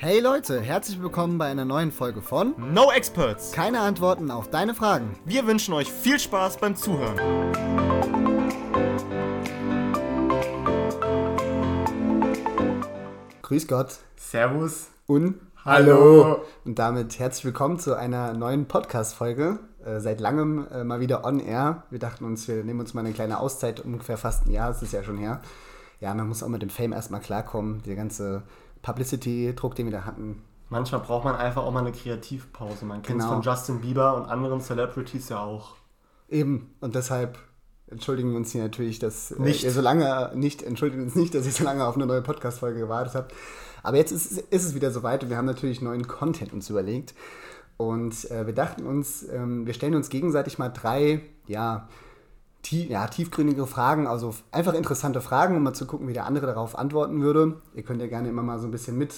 [0.00, 3.50] Hey Leute, herzlich willkommen bei einer neuen Folge von No Experts.
[3.50, 5.18] Keine Antworten auf deine Fragen.
[5.24, 7.16] Wir wünschen euch viel Spaß beim Zuhören.
[13.42, 14.86] Grüß Gott Servus.
[15.08, 16.42] und Hallo.
[16.64, 19.58] Und damit herzlich willkommen zu einer neuen Podcast-Folge.
[19.84, 21.82] Äh, seit langem äh, mal wieder on air.
[21.90, 24.80] Wir dachten uns, wir nehmen uns mal eine kleine Auszeit, ungefähr fast ein Jahr, das
[24.80, 25.40] ist ja schon her.
[26.00, 27.82] Ja, man muss auch mit dem Fame erstmal klarkommen.
[27.82, 28.44] Der ganze
[28.82, 30.42] Publicity-Druck, den wir da hatten.
[30.70, 32.84] Manchmal braucht man einfach auch mal eine Kreativpause.
[32.84, 33.36] Man kennt es Genau.
[33.36, 35.76] von Justin Bieber und anderen Celebrities ja auch.
[36.28, 37.38] Eben, und deshalb
[37.86, 39.64] entschuldigen wir uns hier natürlich, dass äh, Nicht.
[39.64, 42.80] ihr so lange nicht, entschuldigen uns nicht, dass ihr so lange auf eine neue Podcast-Folge
[42.80, 43.34] gewartet habt.
[43.82, 46.68] Aber jetzt ist, es- ist es wieder soweit und wir haben natürlich neuen Content uns
[46.68, 47.14] überlegt.
[47.78, 51.88] Und äh, wir dachten uns, ähm, wir stellen uns gegenseitig mal drei, ja,
[52.62, 56.46] tie ja, tiefgründige Fragen, also einfach interessante Fragen, um mal zu gucken, wie der andere
[56.46, 57.60] darauf antworten würde.
[57.74, 59.14] Ihr könnt ja gerne immer mal so ein bisschen mit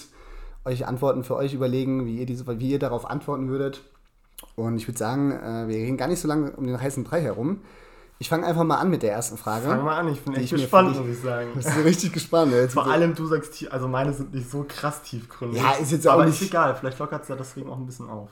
[0.64, 3.82] euch Antworten für euch überlegen, wie ihr, diese, wie ihr darauf antworten würdet.
[4.56, 7.22] Und ich würde sagen, äh, wir reden gar nicht so lange um den heißen Brei
[7.22, 7.60] herum.
[8.18, 9.66] Ich fange einfach mal an mit der ersten Frage.
[9.66, 11.48] Fang mal an, ich bin echt ich gespannt, muss ich sagen.
[11.58, 12.52] Ich bin richtig gespannt.
[12.52, 15.62] Jetzt Vor allem du sagst, also meine sind nicht so krass tiefgründig.
[15.62, 17.86] Ja, ist jetzt auch Aber nicht- ist egal, vielleicht lockert es ja deswegen auch ein
[17.86, 18.28] bisschen auf.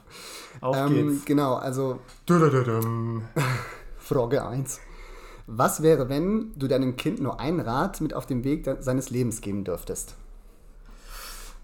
[0.61, 1.25] Auf ähm, geht's.
[1.25, 2.01] genau, also.
[3.99, 4.81] Frage 1.
[5.51, 9.41] Was wäre, wenn du deinem Kind nur einen Rat mit auf den Weg seines Lebens
[9.41, 10.15] geben dürftest?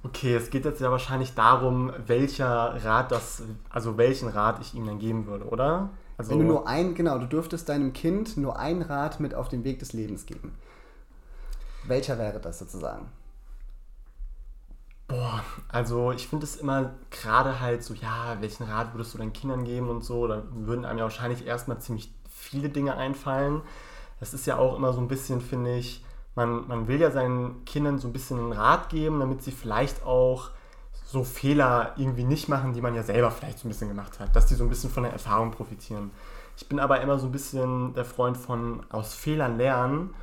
[0.02, 4.86] Okay, es geht jetzt ja wahrscheinlich darum, welcher Rat das, also welchen Rat ich ihm
[4.86, 5.90] dann geben würde, oder?
[6.16, 9.48] Also, Wenn du nur ein, genau, du dürftest deinem Kind nur einen Rat mit auf
[9.50, 10.54] den Weg des Lebens geben.
[11.82, 13.10] Welcher wäre das sozusagen?
[15.08, 19.34] Boah, also ich finde es immer gerade halt so, ja, welchen Rat würdest du deinen
[19.34, 22.13] Kindern geben und so, da würden einem ja wahrscheinlich erstmal ziemlich
[22.44, 23.62] viele Dinge einfallen.
[24.20, 27.64] Das ist ja auch immer so ein bisschen, finde ich, man, man will ja seinen
[27.64, 30.50] Kindern so ein bisschen einen Rat geben, damit sie vielleicht auch
[31.04, 34.34] so Fehler irgendwie nicht machen, die man ja selber vielleicht so ein bisschen gemacht hat,
[34.34, 36.10] dass die so ein bisschen von der Erfahrung profitieren.
[36.56, 40.14] Ich bin aber immer so ein bisschen der Freund von aus Fehlern lernen.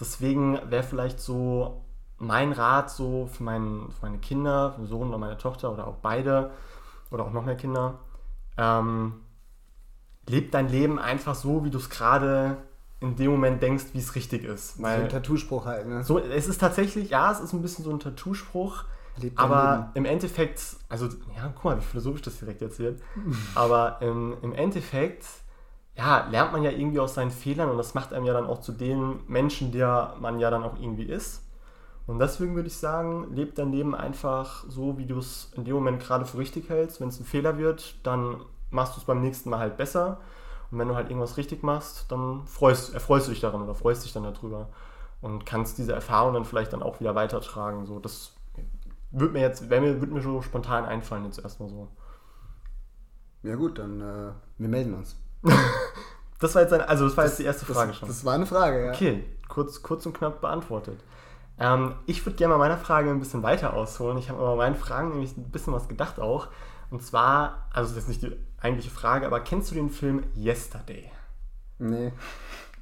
[0.00, 1.82] Deswegen wäre vielleicht so
[2.18, 5.86] mein Rat so für, meinen, für meine Kinder, für meinen Sohn oder meine Tochter oder
[5.86, 6.50] auch beide
[7.10, 7.98] oder auch noch mehr Kinder,
[8.56, 9.20] ähm,
[10.28, 12.58] leb dein Leben einfach so, wie du es gerade
[13.00, 14.76] in dem Moment denkst, wie es richtig ist.
[14.76, 16.02] so ein Weil Tattoo-Spruch halt, ne?
[16.02, 18.84] so, es ist tatsächlich, ja, es ist ein bisschen so ein Tattoo-Spruch,
[19.36, 23.00] aber im Endeffekt, also, ja, guck mal, wie philosophisch das direkt erzählt.
[23.54, 25.24] aber im, im Endeffekt,
[25.96, 28.60] ja, lernt man ja irgendwie aus seinen Fehlern und das macht einem ja dann auch
[28.60, 31.42] zu dem Menschen, der man ja dann auch irgendwie ist.
[32.06, 35.74] Und deswegen würde ich sagen, leb dein Leben einfach so, wie du es in dem
[35.74, 37.00] Moment gerade für richtig hältst.
[37.00, 38.40] Wenn es ein Fehler wird, dann
[38.70, 40.20] machst du es beim nächsten Mal halt besser.
[40.70, 44.04] Und wenn du halt irgendwas richtig machst, dann freust, erfreust du dich daran oder freust
[44.04, 44.68] dich dann darüber.
[45.20, 47.86] Und kannst diese Erfahrung dann vielleicht dann auch wieder weitertragen.
[47.86, 48.32] So, das
[49.10, 51.88] wird mir jetzt, wäre mir, wird mir so spontan einfallen jetzt erstmal so.
[53.42, 55.16] Ja gut, dann äh, wir melden uns.
[56.40, 58.08] Das war jetzt eine, also das war jetzt die erste Frage das, schon.
[58.08, 58.92] Das war eine Frage, ja.
[58.92, 61.00] Okay, kurz, kurz und knapp beantwortet.
[61.58, 64.18] Ähm, ich würde gerne mal meiner Frage ein bisschen weiter ausholen.
[64.18, 66.48] Ich habe aber meinen Fragen nämlich ein bisschen was gedacht auch.
[66.90, 71.10] Und zwar, also das ist nicht die eigentliche Frage, aber kennst du den Film Yesterday?
[71.78, 72.12] Nee.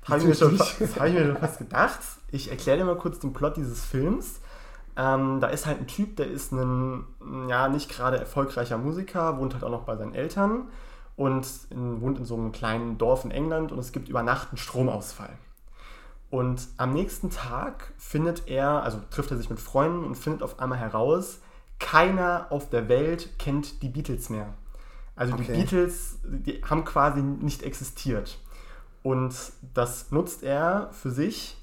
[0.05, 1.99] Habe ich, mir schon das habe ich mir schon fast gedacht.
[2.31, 4.41] Ich erkläre dir mal kurz den Plot dieses Films.
[4.97, 7.05] Ähm, da ist halt ein Typ, der ist ein
[7.49, 10.69] ja, nicht gerade erfolgreicher Musiker, wohnt halt auch noch bei seinen Eltern
[11.17, 14.51] und in, wohnt in so einem kleinen Dorf in England und es gibt über Nacht
[14.51, 15.37] einen Stromausfall.
[16.31, 20.61] Und am nächsten Tag findet er, also trifft er sich mit Freunden und findet auf
[20.61, 21.41] einmal heraus,
[21.79, 24.55] keiner auf der Welt kennt die Beatles mehr.
[25.15, 25.55] Also die Okay.
[25.55, 28.39] Beatles, die haben quasi nicht existiert.
[29.03, 29.35] Und
[29.75, 31.57] das nutzt er für sich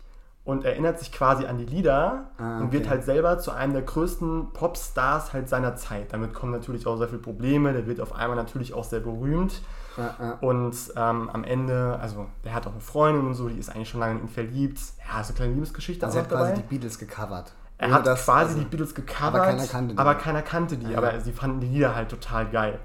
[0.45, 2.89] und erinnert sich quasi an die Lieder Ah, und wird okay.
[2.91, 6.11] halt selber zu einem der größten Popstars halt seiner Zeit.
[6.13, 7.73] Damit kommen natürlich auch sehr viele Probleme.
[7.73, 9.61] Der wird auf einmal natürlich auch sehr berühmt.
[9.97, 10.31] Ja, ja.
[10.41, 13.89] Und ähm, am Ende, also der hat auch eine Freundin und so, die ist eigentlich
[13.89, 14.79] schon lange in ihn verliebt.
[15.07, 16.61] Ja, so eine kleine Liebesgeschichte Also er hat quasi dabei.
[16.61, 17.53] die Beatles gecovert.
[17.89, 19.99] Er hat dass- quasi also- die Beatles gecovert, aber keiner kannte die.
[19.99, 20.97] aber keiner kannte die, Ja.
[20.97, 22.79] aber sie fanden die Lieder halt total geil.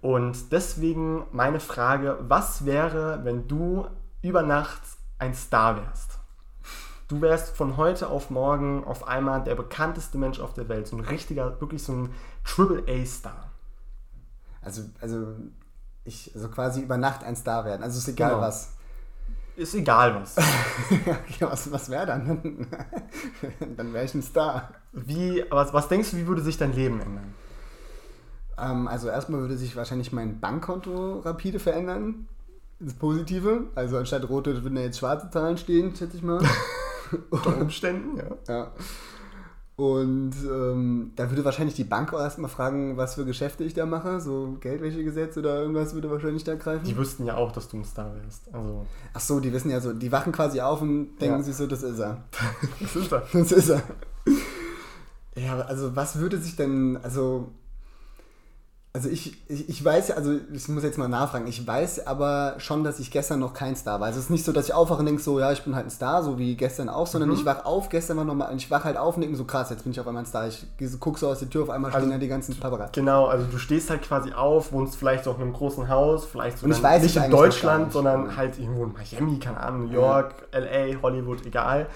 [0.00, 3.86] Und deswegen meine Frage, was wäre, wenn du
[4.20, 4.80] über Nacht
[5.18, 6.18] ein Star wärst?
[7.08, 10.96] Du wärst von heute auf morgen auf einmal der bekannteste Mensch auf der Welt, so
[10.96, 12.14] ein richtiger, wirklich so ein
[12.44, 13.50] Triple-A-Star.
[14.62, 15.26] Also, also
[16.04, 17.82] ich, also quasi über Nacht ein Star werden.
[17.82, 18.42] Also ist egal Genau.
[18.42, 18.72] was.
[19.54, 20.36] Ist egal was.
[20.90, 22.66] okay, was was wäre dann?
[23.76, 24.70] dann wäre ich ein Star.
[24.92, 27.34] Wie, was, was denkst du, wie würde sich dein Leben ändern?
[28.58, 32.28] Ähm, also erstmal würde sich wahrscheinlich mein Bankkonto rapide verändern.
[32.80, 33.66] Ins Positive.
[33.74, 36.40] Also anstatt rote würden da jetzt schwarze Zahlen stehen, schätze ich mal.
[37.30, 38.36] Unter Umständen, ja.
[38.48, 38.72] ja.
[39.82, 43.84] Und ähm, da würde wahrscheinlich die Bank auch erstmal fragen, was für Geschäfte ich da
[43.84, 44.20] mache.
[44.20, 46.84] So Geldwäschegesetz oder irgendwas würde wahrscheinlich da greifen.
[46.84, 48.44] Die wüssten ja auch, dass du ein Star wärst.
[48.54, 48.86] Also.
[49.12, 51.42] Ach so, die wissen ja so, die wachen quasi auf und denken ja.
[51.42, 52.22] sich so, das ist er.
[52.80, 53.22] das ist er.
[53.32, 53.82] Das ist er.
[55.34, 57.48] Ja, also was würde sich denn, also
[58.94, 62.84] also ich, ich, ich weiß also ich muss jetzt mal nachfragen, ich weiß aber schon,
[62.84, 64.08] dass ich gestern noch kein Star war.
[64.08, 65.86] Also es ist nicht so, dass ich aufwache und denke so, ja, ich bin halt
[65.86, 67.36] ein Star, so wie gestern auch, sondern mhm.
[67.36, 69.84] ich wach auf, gestern war nochmal, ich wach halt auf und denke so, krass, jetzt
[69.84, 70.46] bin ich auf einmal ein Star.
[70.46, 70.66] Ich
[71.00, 73.00] gucke so aus der Tür, auf einmal stehen also, da die ganzen Paparazzi.
[73.00, 76.58] Genau, also du stehst halt quasi auf, wohnst vielleicht auch in einem großen Haus, vielleicht
[76.58, 77.92] sogar und weiß, nicht in Deutschland, nicht.
[77.94, 80.58] sondern halt irgendwo in Miami, keine Ahnung, New York, ja.
[80.58, 81.86] LA, Hollywood, egal.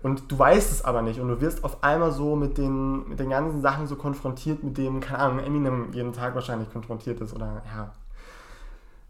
[0.00, 3.18] Und du weißt es aber nicht und du wirst auf einmal so mit den, mit
[3.18, 7.34] den ganzen Sachen so konfrontiert, mit dem, keine Ahnung, Eminem jeden Tag wahrscheinlich konfrontiert ist
[7.34, 7.92] oder ja.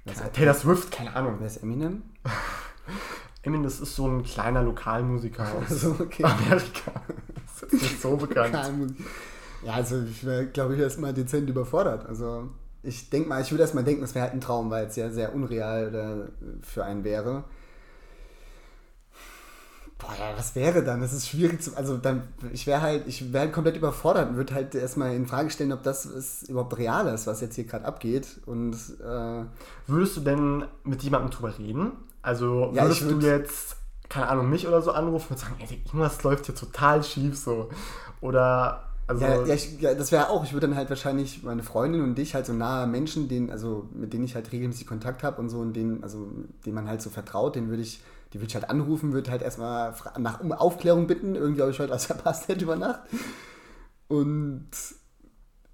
[0.07, 1.37] Keine, Taylor Swift, keine Ahnung.
[1.39, 2.03] Wer ist Eminem?
[3.43, 6.25] Eminem, das ist so ein kleiner Lokalmusiker aus also, okay.
[6.25, 6.93] Amerika.
[7.61, 8.57] Das ist nicht so bekannt.
[9.63, 12.07] ja, also ich wäre, glaube ich, erstmal dezent überfordert.
[12.07, 12.49] Also
[12.83, 15.11] ich denke mal, ich würde erstmal denken, es wäre halt ein Traum, weil es ja
[15.11, 16.33] sehr unreal
[16.63, 17.45] für einen wäre.
[19.99, 21.01] Boah, ja, was wäre dann?
[21.01, 21.77] Das ist schwierig zu.
[21.77, 22.23] Also dann,
[22.53, 25.73] ich wäre halt, ich wäre halt komplett überfordert und würde halt erstmal in Frage stellen,
[25.73, 28.41] ob das ist, überhaupt real ist, was jetzt hier gerade abgeht.
[28.47, 29.45] Und äh,
[29.89, 31.93] würdest du denn mit jemandem drüber reden?
[32.23, 33.77] Also ja, würdest würd, du jetzt,
[34.09, 37.69] keine Ahnung, mich oder so anrufen und sagen, ey, irgendwas läuft hier total schief so.
[38.21, 41.63] Oder also ja, ja, ich, ja, das wäre auch, ich würde dann halt wahrscheinlich meine
[41.63, 45.23] Freundin und dich halt so nahe Menschen, denen, also mit denen ich halt regelmäßig Kontakt
[45.23, 46.31] habe und so und denen, also
[46.65, 48.01] denen man halt so vertraut, denen würde ich
[48.33, 51.35] die würde ich halt anrufen, würde halt erstmal nach Aufklärung bitten.
[51.35, 53.01] Irgendwie habe ich heute was verpasst hätte über Nacht.
[54.09, 54.69] Und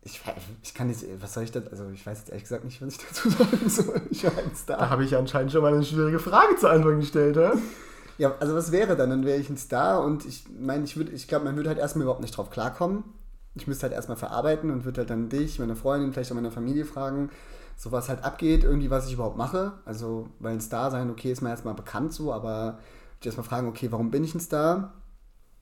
[0.02, 0.20] ich,
[0.62, 2.94] ich kann jetzt, was soll ich da, also ich weiß jetzt ehrlich gesagt nicht, was
[2.94, 4.02] ich dazu sagen soll.
[4.10, 4.78] Ich war ein Star.
[4.78, 7.54] Da habe ich anscheinend schon mal eine schwierige Frage zu Anfang gestellt, ja?
[8.18, 9.10] Ja, also was wäre dann?
[9.10, 11.78] Dann wäre ich ein Star und ich meine, ich würde, ich glaube, man würde halt
[11.78, 13.02] erstmal überhaupt nicht drauf klarkommen.
[13.54, 16.50] Ich müsste halt erstmal verarbeiten und würde halt dann dich, meine Freundin, vielleicht auch meine
[16.50, 17.30] Familie fragen,
[17.76, 19.72] so was halt abgeht, irgendwie, was ich überhaupt mache.
[19.84, 22.78] Also, weil ein Star sein, okay, ist mir erstmal bekannt so, aber
[23.20, 24.92] ich erstmal fragen, okay, warum bin ich ein Star?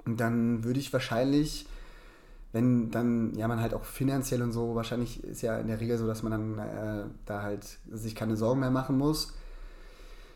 [0.04, 1.66] Und dann würde ich wahrscheinlich,
[2.52, 5.96] wenn dann, ja, man halt auch finanziell und so, wahrscheinlich ist ja in der Regel
[5.98, 9.34] so, dass man dann äh, da halt sich keine Sorgen mehr machen muss.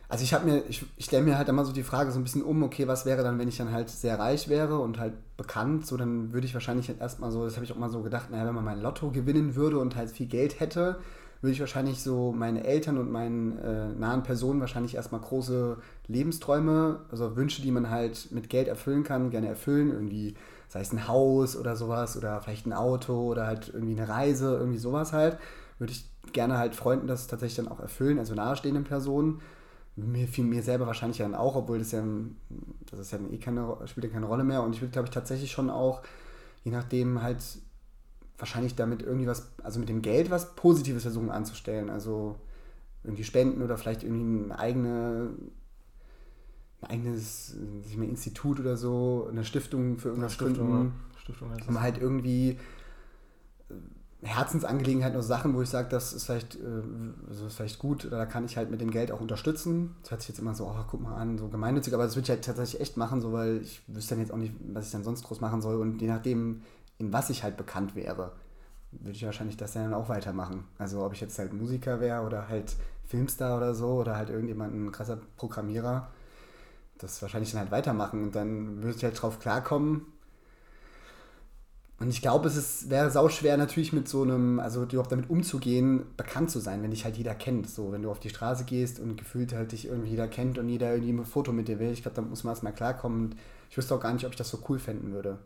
[0.09, 2.23] Also ich habe mir, ich, ich stelle mir halt immer so die Frage so ein
[2.23, 5.15] bisschen um, okay, was wäre dann, wenn ich dann halt sehr reich wäre und halt
[5.37, 8.31] bekannt, so dann würde ich wahrscheinlich erstmal so, das habe ich auch mal so gedacht,
[8.31, 11.01] naja, wenn man mein Lotto gewinnen würde und halt viel Geld hätte,
[11.41, 15.77] würde ich wahrscheinlich so meine Eltern und meinen äh, nahen Personen wahrscheinlich erstmal große
[16.09, 19.91] Lebensträume, also Wünsche, die man halt mit Geld erfüllen kann, gerne erfüllen.
[19.91, 20.35] Irgendwie,
[20.69, 24.57] sei es ein Haus oder sowas oder vielleicht ein Auto oder halt irgendwie eine Reise,
[24.57, 25.39] irgendwie sowas halt.
[25.79, 29.41] Würde ich gerne halt Freunden das tatsächlich dann auch erfüllen, also nahestehenden Personen.
[29.97, 32.05] Mir, mir selber wahrscheinlich dann auch, obwohl das ja,
[32.91, 34.63] das ist ja eh keine, spielt ja keine Rolle mehr.
[34.63, 36.03] Und ich würde, glaube ich, tatsächlich schon auch,
[36.65, 37.43] je nachdem halt
[38.39, 41.89] wahrscheinlich damit irgendwie was, also mit dem Geld was Positives versuchen anzustellen.
[41.89, 42.37] Also
[43.05, 45.31] irgendwie Spenden oder vielleicht irgendwie eine eigene,
[46.83, 50.93] ein eigenes nicht mehr Institut oder so, eine Stiftung für irgendwas Stiftung, gründen.
[51.23, 52.59] Stiftung heißt um halt irgendwie
[54.23, 56.83] Herzensangelegenheiten oder Sachen, wo ich sage, das ist vielleicht, äh,
[57.29, 59.95] also ist vielleicht gut oder da kann ich halt mit dem Geld auch unterstützen.
[60.03, 62.25] Das hört sich jetzt immer so, oh, guck mal an, so gemeinnützig, aber das würde
[62.25, 64.93] ich halt tatsächlich echt machen, so weil ich wüsste dann jetzt auch nicht, was ich
[64.93, 66.63] dann sonst groß machen soll und je nachdem,
[66.99, 68.33] in was ich halt bekannt wäre,
[68.93, 70.65] würde ich wahrscheinlich das dann auch weitermachen.
[70.79, 74.75] Also ob ich jetzt halt Musiker wäre oder halt Filmstar oder so oder halt irgendjemand
[74.75, 76.09] ein krasser Programmierer,
[76.99, 80.07] das wahrscheinlich dann halt weitermachen und dann würde ich halt drauf klarkommen.
[81.99, 86.05] Und ich glaube, es ist, wäre sauschwer natürlich mit so einem, also überhaupt damit umzugehen,
[86.19, 87.71] bekannt zu sein, wenn dich halt jeder kennt.
[87.71, 90.69] So, wenn du auf die Straße gehst und gefühlt halt dich irgendwie jeder kennt und
[90.69, 93.35] jeder irgendwie ein Foto mit dir will, ich glaube, da muss man erstmal klarkommen.
[93.71, 95.39] Ich wüsste auch gar nicht, ob ich das so cool fänden würde.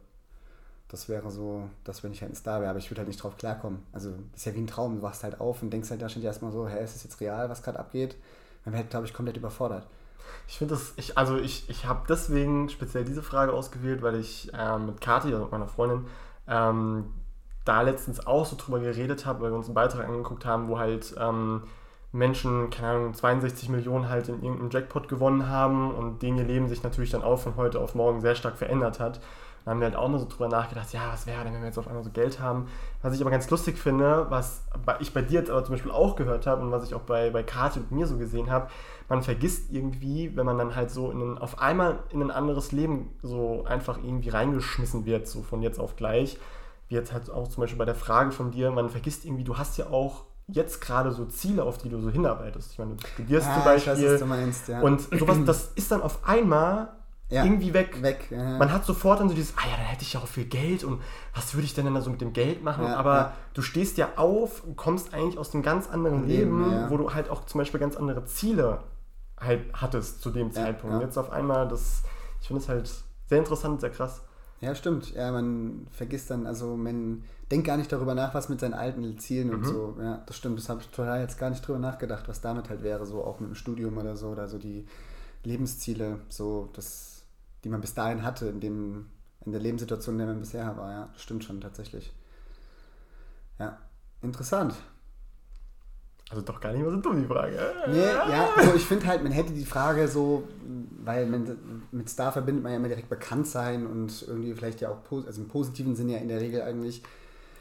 [0.89, 3.23] Das wäre so, dass wenn ich halt ein Star wäre, aber ich würde halt nicht
[3.23, 3.85] drauf klarkommen.
[3.93, 6.09] Also das ist ja wie ein Traum, du wachst halt auf und denkst halt da
[6.09, 8.17] schon erstmal so, hä, ist das jetzt real, was gerade abgeht?
[8.65, 9.87] Man wäre glaube ich, komplett überfordert.
[10.49, 14.51] Ich finde das, ich, also ich, ich habe deswegen speziell diese Frage ausgewählt, weil ich
[14.53, 16.07] ähm, mit Kathi, also mit meiner Freundin,
[16.49, 17.07] ähm,
[17.65, 20.79] da letztens auch so drüber geredet habe, weil wir uns einen Beitrag angeguckt haben, wo
[20.79, 21.63] halt ähm,
[22.13, 26.69] Menschen, keine Ahnung, 62 Millionen halt in irgendeinem Jackpot gewonnen haben und denen ihr Leben
[26.69, 29.21] sich natürlich dann auch von heute auf morgen sehr stark verändert hat.
[29.65, 31.67] Da haben wir halt auch mal so drüber nachgedacht, ja, was wäre denn, wenn wir
[31.67, 32.69] jetzt auf einmal so Geld haben?
[33.03, 34.63] Was ich aber ganz lustig finde, was
[35.01, 37.31] ich bei dir jetzt aber zum Beispiel auch gehört habe und was ich auch bei,
[37.31, 38.69] bei Kati und mir so gesehen habe,
[39.09, 43.11] man vergisst irgendwie, wenn man dann halt so in auf einmal in ein anderes Leben
[43.23, 46.39] so einfach irgendwie reingeschmissen wird, so von jetzt auf gleich,
[46.89, 49.59] wie jetzt halt auch zum Beispiel bei der Frage von dir, man vergisst irgendwie, du
[49.59, 52.73] hast ja auch jetzt gerade so Ziele, auf die du so hinarbeitest.
[52.73, 53.93] Ich meine, du studierst ah, zum Beispiel.
[53.93, 54.81] Weiß, was du meinst, ja.
[54.81, 56.89] Und sowas, das ist dann auf einmal
[57.31, 57.45] ja.
[57.45, 58.03] irgendwie weg.
[58.03, 58.59] weg ja.
[58.59, 60.85] Man hat sofort dann so dieses, ah ja, dann hätte ich ja auch viel Geld
[60.85, 61.01] und
[61.35, 62.85] was würde ich denn dann so mit dem Geld machen?
[62.85, 66.97] Ja, Aber du stehst ja auf, kommst eigentlich aus einem ganz anderen Leben, Leben wo
[66.97, 68.83] du halt auch zum Beispiel ganz andere Ziele
[69.39, 70.97] halt hattest zu dem Zeitpunkt.
[70.97, 72.03] Und jetzt auf einmal, das,
[72.41, 72.91] ich finde es halt
[73.27, 74.23] sehr interessant, sehr krass.
[74.61, 75.15] Ja, stimmt.
[75.15, 79.19] Ja, man vergisst dann, also man denkt gar nicht darüber nach, was mit seinen alten
[79.19, 79.55] Zielen mhm.
[79.55, 79.97] und so.
[80.01, 80.59] Ja, das stimmt.
[80.59, 83.41] Das habe ich total jetzt gar nicht drüber nachgedacht, was damit halt wäre, so auch
[83.41, 84.87] mit dem Studium oder so, oder so die
[85.45, 87.20] Lebensziele, so das,
[87.65, 89.11] die man bis dahin hatte, in dem,
[89.45, 90.91] in der Lebenssituation, in der man bisher war.
[90.91, 92.13] Ja, das stimmt schon tatsächlich.
[93.59, 93.79] Ja,
[94.23, 94.75] interessant.
[96.31, 97.59] Also doch gar nicht mal so dumm die Frage.
[97.89, 100.45] Nee, ja, also ich finde halt, man hätte die Frage so,
[101.05, 104.91] weil man, mit Star verbindet man ja immer direkt bekannt sein und irgendwie vielleicht ja
[104.91, 107.03] auch, also im positiven Sinne ja in der Regel eigentlich.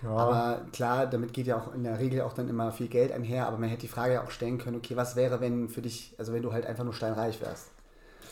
[0.03, 0.09] Ja.
[0.11, 3.47] Aber klar, damit geht ja auch in der Regel auch dann immer viel Geld einher,
[3.47, 6.13] aber man hätte die Frage ja auch stellen können, okay, was wäre, wenn für dich,
[6.19, 7.71] also wenn du halt einfach nur steinreich wärst?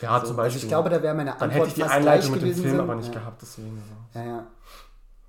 [0.00, 0.54] Ja, so, zum Beispiel.
[0.54, 2.70] Also ich glaube, da wäre meine Antwort Dann hätte ich die Einleitung mit dem Film
[2.70, 2.80] sind.
[2.80, 3.20] aber nicht ja.
[3.20, 3.82] gehabt, deswegen.
[4.14, 4.46] Ja, ja.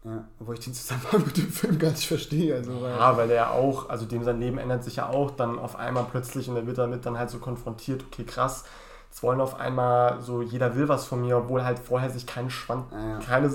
[0.06, 2.56] Ja, obwohl ich den Zusammenhang mit dem Film gar nicht verstehe.
[2.56, 5.60] Also, weil ja, weil er auch, also dem sein Leben ändert sich ja auch dann
[5.60, 8.64] auf einmal plötzlich und er wird damit dann halt so konfrontiert, okay, krass,
[9.10, 12.50] jetzt wollen auf einmal so, jeder will was von mir, obwohl halt vorher sich kein
[12.50, 13.20] Schwanz, ja, ja.
[13.20, 13.52] keine,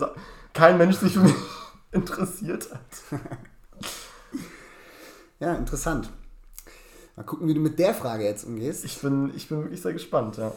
[0.53, 1.35] kein Mensch sich für mich
[1.93, 3.21] interessiert hat.
[5.41, 6.11] ja, interessant.
[7.17, 8.85] Mal gucken, wie du mit der Frage jetzt umgehst.
[8.85, 10.53] Ich bin, ich bin wirklich sehr gespannt, ja.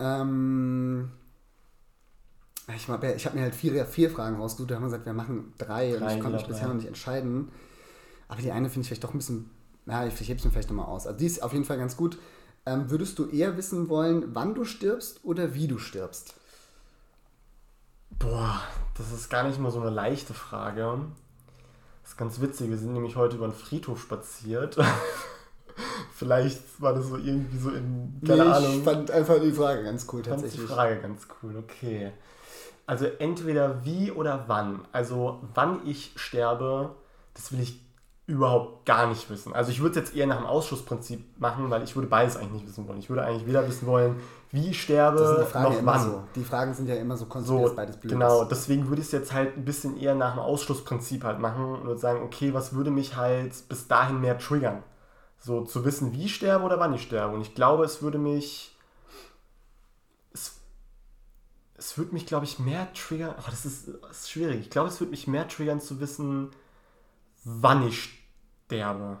[0.00, 1.10] Ähm,
[2.74, 4.70] ich, hab, ich habe mir halt vier, vier Fragen rausgesucht.
[4.70, 6.86] Da haben wir gesagt, wir machen drei, drei und ich konnte mich bisher noch nicht
[6.86, 7.50] entscheiden.
[8.28, 9.50] Aber die eine finde ich vielleicht doch ein bisschen,
[9.86, 11.06] ja, ich, ich hebe es mir vielleicht nochmal aus.
[11.06, 12.18] Also die ist auf jeden Fall ganz gut.
[12.66, 16.34] Ähm, würdest du eher wissen wollen, wann du stirbst oder wie du stirbst?
[18.10, 18.60] Boah,
[18.96, 21.00] das ist gar nicht mal so eine leichte Frage.
[22.02, 22.68] Das ist ganz witzig.
[22.68, 24.76] Wir sind nämlich heute über den Friedhof spaziert.
[26.14, 28.20] Vielleicht war das so irgendwie so in.
[28.26, 28.78] Keine nee, Ahnung.
[28.78, 30.54] Ich fand einfach die Frage ganz cool tatsächlich.
[30.54, 32.12] Ich fand die Frage ganz cool, okay.
[32.86, 34.80] Also entweder wie oder wann.
[34.92, 36.94] Also wann ich sterbe,
[37.34, 37.80] das will ich
[38.28, 39.54] überhaupt gar nicht wissen.
[39.54, 42.52] Also ich würde es jetzt eher nach dem Ausschussprinzip machen, weil ich würde beides eigentlich
[42.52, 42.98] nicht wissen wollen.
[42.98, 44.16] Ich würde eigentlich weder wissen wollen,
[44.50, 46.02] wie ich sterbe, noch wann.
[46.02, 46.22] So.
[46.34, 49.12] Die Fragen sind ja immer so konstruiert, so, beides blöd Genau, deswegen würde ich es
[49.12, 52.74] jetzt halt ein bisschen eher nach dem Ausschlussprinzip halt machen und würde sagen, okay, was
[52.74, 54.82] würde mich halt bis dahin mehr triggern?
[55.40, 57.34] So zu wissen, wie ich sterbe oder wann ich sterbe.
[57.34, 58.78] Und ich glaube, es würde mich
[61.78, 63.34] es würde mich, glaube ich, mehr triggern.
[63.38, 64.60] Oh, das, ist, das ist schwierig.
[64.60, 66.50] Ich glaube, es würde mich mehr triggern zu wissen,
[67.44, 68.18] wann ich
[68.66, 69.18] sterbe.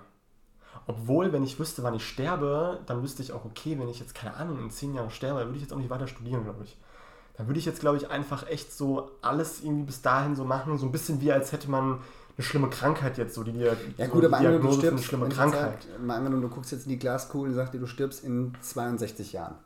[0.86, 4.14] Obwohl, wenn ich wüsste, wann ich sterbe, dann wüsste ich auch, okay, wenn ich jetzt,
[4.14, 6.64] keine Ahnung, in zehn Jahren sterbe, dann würde ich jetzt auch nicht weiter studieren, glaube
[6.64, 6.76] ich.
[7.36, 10.78] Dann würde ich jetzt, glaube ich, einfach echt so alles irgendwie bis dahin so machen,
[10.78, 12.00] so ein bisschen wie als hätte man
[12.38, 15.28] eine schlimme Krankheit jetzt, so die, ja, ja gut, aber Diagnose du stirbst, eine schlimme
[15.28, 15.82] Krankheit.
[15.82, 18.52] Sagt, mal angenommen, du guckst jetzt in die Glaskugel und sagst dir, du stirbst in
[18.60, 19.56] 62 Jahren.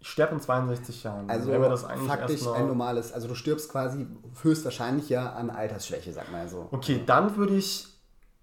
[0.00, 1.30] Ich sterbe in 62 Jahren.
[1.30, 4.08] Also das faktisch ein normales, also du stirbst quasi
[4.42, 6.68] höchstwahrscheinlich ja an Altersschwäche, sag mal so.
[6.72, 7.86] Okay, dann würde ich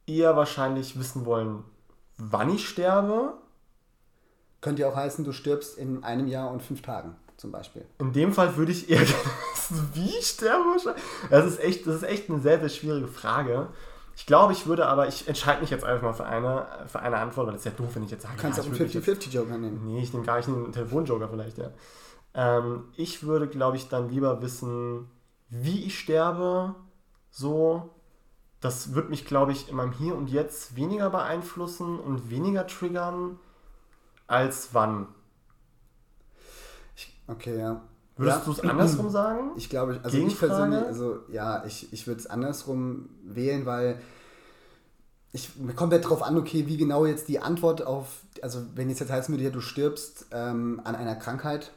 [0.05, 1.63] eher wahrscheinlich wissen wollen,
[2.17, 3.33] wann ich sterbe.
[4.61, 7.85] Könnte ja auch heißen, du stirbst in einem Jahr und fünf Tagen zum Beispiel.
[7.99, 9.01] In dem Fall würde ich eher
[9.93, 11.03] wie ich sterbe wahrscheinlich.
[11.29, 13.69] Das ist echt, das ist echt eine sehr, sehr schwierige Frage.
[14.15, 17.17] Ich glaube, ich würde aber, ich entscheide mich jetzt einfach mal für eine, für eine
[17.17, 18.75] Antwort, weil das ist ja doof, wenn ich jetzt sage, du kannst ja, auch einen
[18.75, 19.85] 50-50-Joker nehmen.
[19.85, 21.69] Nee, ich nehme gar nicht einen Telefonjoker vielleicht, ja.
[22.33, 25.07] Ähm, ich würde, glaube ich, dann lieber wissen,
[25.49, 26.73] wie ich sterbe,
[27.29, 27.91] so.
[28.59, 33.37] Das wird mich, glaube ich, in meinem Hier und Jetzt weniger beeinflussen und weniger triggern,
[34.25, 35.09] als wann.
[37.27, 37.81] Okay, ja.
[38.15, 38.45] Würdest ja.
[38.45, 39.51] du es andersrum sagen?
[39.57, 43.99] Ich glaube, also ich persönlich, also ja, ich, ich würde es andersrum wählen, weil
[45.33, 48.07] ich, mir kommt ja darauf an, okay, wie genau jetzt die Antwort auf,
[48.41, 51.71] also wenn jetzt, jetzt heißen würde, ja, du stirbst ähm, an einer Krankheit,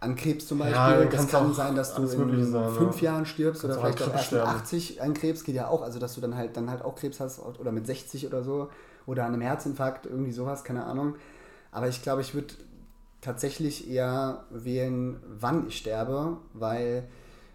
[0.00, 3.12] an Krebs zum Beispiel, ja, das kann sein, dass du in sein, fünf ja.
[3.12, 6.14] Jahren stirbst oder vielleicht auch erst mit 80 an Krebs, geht ja auch, also dass
[6.14, 8.68] du dann halt, dann halt auch Krebs hast oder mit 60 oder so
[9.06, 11.16] oder an einem Herzinfarkt, irgendwie sowas, keine Ahnung.
[11.72, 12.54] Aber ich glaube, ich würde
[13.20, 17.08] tatsächlich eher wählen, wann ich sterbe, weil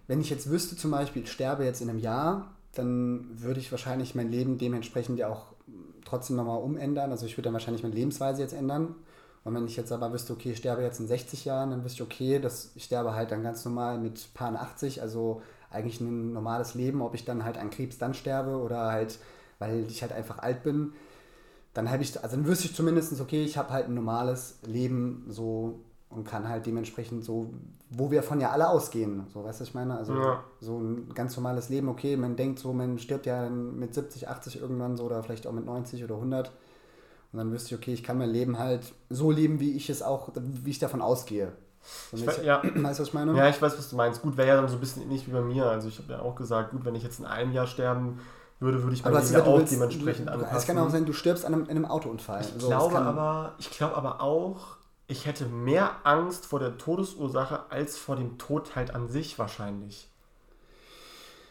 [0.08, 3.72] wenn ich jetzt wüsste zum Beispiel, ich sterbe jetzt in einem Jahr, dann würde ich
[3.72, 5.54] wahrscheinlich mein Leben dementsprechend ja auch
[6.06, 7.12] trotzdem nochmal umändern.
[7.12, 8.96] Also ich würde dann wahrscheinlich meine Lebensweise jetzt ändern.
[9.44, 12.04] Und wenn ich jetzt aber wüsste, okay, ich sterbe jetzt in 60 Jahren, dann wüsste
[12.04, 16.34] ich, okay, das, ich sterbe halt dann ganz normal mit paar 80, also eigentlich ein
[16.34, 19.20] normales Leben, ob ich dann halt an Krebs dann sterbe oder halt,
[19.60, 20.94] weil ich halt einfach alt bin
[21.74, 25.26] dann habe ich, also dann wüsste ich zumindest, okay, ich habe halt ein normales Leben
[25.30, 27.52] so und kann halt dementsprechend so,
[27.90, 30.44] wo wir von ja alle ausgehen, so weißt du, ich meine, also ja.
[30.60, 34.62] so ein ganz normales Leben, okay, man denkt so, man stirbt ja mit 70, 80
[34.62, 36.52] irgendwann so oder vielleicht auch mit 90 oder 100
[37.32, 40.04] und dann wüsste ich, okay, ich kann mein Leben halt so leben, wie ich es
[40.04, 41.52] auch, wie ich davon ausgehe.
[42.12, 42.62] Ich weiß, ja.
[42.64, 43.36] weißt du, was ich meine?
[43.36, 44.22] Ja, ich weiß, was du meinst.
[44.22, 45.66] Gut, wäre ja dann so ein bisschen ähnlich wie bei mir.
[45.66, 48.20] Also ich habe ja auch gesagt, gut, wenn ich jetzt in einem Jahr sterben
[48.64, 50.58] würde, würde ich mein Leben ja auch willst, dementsprechend anpassen.
[50.58, 52.42] Es kann auch sein, du stirbst an einem, in einem Autounfall.
[52.42, 54.78] Ich so, glaube aber, ich glaube aber auch,
[55.08, 60.10] ich hätte mehr Angst vor der Todesursache als vor dem Tod halt an sich wahrscheinlich.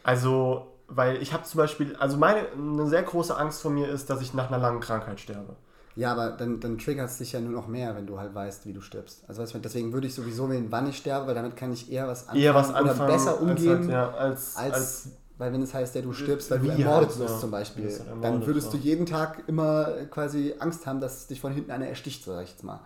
[0.03, 4.09] Also, weil ich habe zum Beispiel, also meine, eine sehr große Angst von mir ist,
[4.09, 5.55] dass ich nach einer langen Krankheit sterbe.
[5.95, 8.65] Ja, aber dann, dann triggert es dich ja nur noch mehr, wenn du halt weißt,
[8.65, 9.23] wie du stirbst.
[9.27, 11.91] Also weißt du, deswegen würde ich sowieso wählen, wann ich sterbe, weil damit kann ich
[11.91, 15.07] eher was anfangen, eher was anfangen oder besser umgehen, als, halt, ja, als, als, als,
[15.43, 17.39] weil wenn es heißt, ja, du stirbst, weil du ermordet halt, wirst ja.
[17.39, 21.41] zum Beispiel, halt ermordet, dann würdest du jeden Tag immer quasi Angst haben, dass dich
[21.41, 22.79] von hinten einer ersticht, sag ich jetzt mal.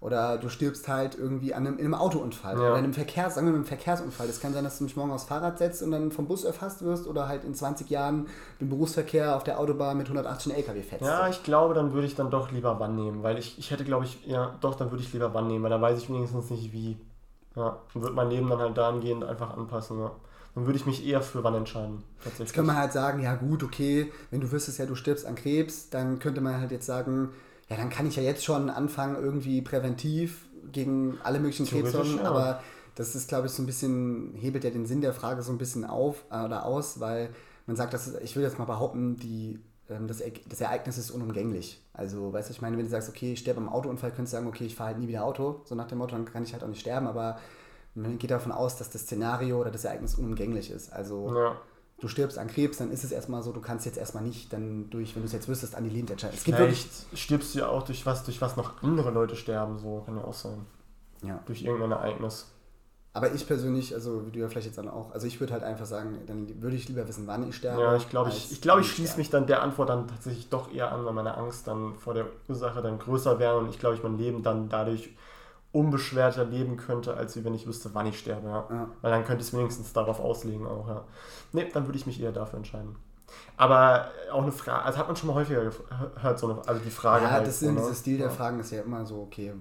[0.00, 2.60] Oder du stirbst halt irgendwie an einem, in einem Autounfall ja.
[2.60, 4.26] oder in einem Verkehrs, sagen wir mal, einem Verkehrsunfall.
[4.26, 6.82] Das kann sein, dass du dich morgen aufs Fahrrad setzt und dann vom Bus erfasst
[6.82, 8.26] wirst oder halt in 20 Jahren
[8.58, 11.02] den Berufsverkehr auf der Autobahn mit 180 LKW fetzt.
[11.02, 13.84] Ja, ich glaube, dann würde ich dann doch lieber wann nehmen, weil ich, ich hätte,
[13.84, 16.48] glaube ich, ja, doch, dann würde ich lieber wann nehmen, weil dann weiß ich wenigstens
[16.50, 16.96] nicht wie.
[17.54, 20.12] Ja, und würde mein Leben dann halt dahingehend einfach anpassen, ja.
[20.56, 22.02] Dann würde ich mich eher für wann entscheiden.
[22.38, 25.34] Jetzt kann man halt sagen, ja gut, okay, wenn du wüsstest ja, du stirbst an
[25.34, 27.28] Krebs, dann könnte man halt jetzt sagen,
[27.68, 32.24] ja, dann kann ich ja jetzt schon anfangen, irgendwie präventiv gegen alle möglichen Krebssorten, ja.
[32.24, 32.62] aber
[32.94, 35.58] das ist, glaube ich, so ein bisschen, hebelt ja den Sinn der Frage so ein
[35.58, 37.28] bisschen auf äh, oder aus, weil
[37.66, 39.60] man sagt, dass, ich will jetzt mal behaupten, die,
[39.90, 41.82] ähm, das, das Ereignis ist unumgänglich.
[41.92, 44.38] Also, weißt du, ich meine, wenn du sagst, okay, ich sterbe im Autounfall, könntest du
[44.38, 46.54] sagen, okay, ich fahre halt nie wieder Auto, so nach dem Motto, dann kann ich
[46.54, 47.38] halt auch nicht sterben, aber
[47.96, 50.92] man geht davon aus, dass das Szenario oder das Ereignis unumgänglich ist.
[50.92, 51.56] Also, ja
[51.98, 54.90] du stirbst an Krebs, dann ist es erstmal so, du kannst jetzt erstmal nicht dann
[54.90, 56.36] durch, wenn du es jetzt wüsstest, an die Lebend entscheiden.
[56.36, 59.78] Es gibt Vielleicht stirbst du ja auch durch was, durch was noch andere Leute sterben,
[59.78, 60.66] so kann ja auch sein.
[61.22, 61.40] Ja.
[61.46, 62.52] Durch irgendein Ereignis.
[63.14, 65.62] Aber ich persönlich, also wie du ja vielleicht jetzt dann auch, also ich würde halt
[65.62, 67.80] einfach sagen, dann würde ich lieber wissen, wann ich sterbe.
[67.80, 70.70] Ja, ich glaube, ich, ich, glaub, ich schließe mich dann der Antwort dann tatsächlich doch
[70.70, 73.96] eher an, weil meine Angst dann vor der Ursache dann größer wäre und ich glaube,
[73.96, 75.08] ich mein Leben dann dadurch
[75.76, 78.48] unbeschwerter leben könnte, als wenn ich wüsste, wann ich sterbe.
[78.48, 78.66] Ja.
[78.70, 78.88] ja.
[79.02, 80.88] Weil dann könnte ich es wenigstens darauf auslegen auch.
[80.88, 81.04] Ja.
[81.52, 82.96] Nee, dann würde ich mich eher dafür entscheiden.
[83.56, 86.90] Aber auch eine Frage, also hat man schon mal häufiger gehört, so eine, also die
[86.90, 87.24] Frage.
[87.24, 87.94] Ja, halt, das sind, so, ne?
[87.94, 89.52] Stil der Fragen ist ja immer so, okay,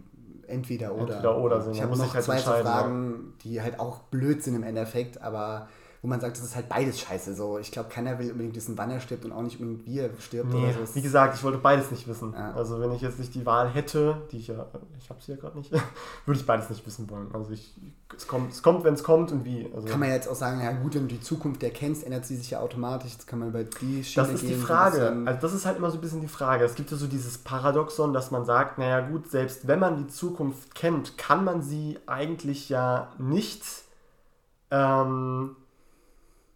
[0.48, 1.16] entweder oder.
[1.16, 1.62] Entweder oder.
[1.62, 5.68] So, ich habe noch halt zwei Fragen, die halt auch blöd sind im Endeffekt, aber
[6.06, 7.34] wo man sagt, das ist halt beides scheiße.
[7.34, 9.98] So, ich glaube, keiner will unbedingt wissen, wann er stirbt und auch nicht unbedingt, wie
[9.98, 10.54] er stirbt.
[10.54, 10.96] Nee, so.
[10.96, 12.32] Wie gesagt, ich wollte beides nicht wissen.
[12.32, 12.54] Ja.
[12.54, 14.68] Also wenn ich jetzt nicht die Wahl hätte, die ich ja,
[15.00, 15.72] ich habe sie ja gerade nicht,
[16.28, 17.34] würde ich beides nicht wissen wollen.
[17.34, 17.74] Also ich,
[18.16, 19.68] es kommt, es kommt, wenn es kommt und wie.
[19.76, 22.36] Also kann man jetzt auch sagen, ja gut, wenn du die Zukunft erkennst, ändert sie
[22.36, 23.14] sich ja automatisch.
[23.14, 25.24] Jetzt kann man über die Schiene Das ist gehen, die Frage.
[25.26, 26.66] Also das ist halt immer so ein bisschen die Frage.
[26.66, 30.08] Es gibt ja so dieses Paradoxon, dass man sagt, naja gut, selbst wenn man die
[30.08, 33.64] Zukunft kennt, kann man sie eigentlich ja nicht
[34.70, 35.56] ähm,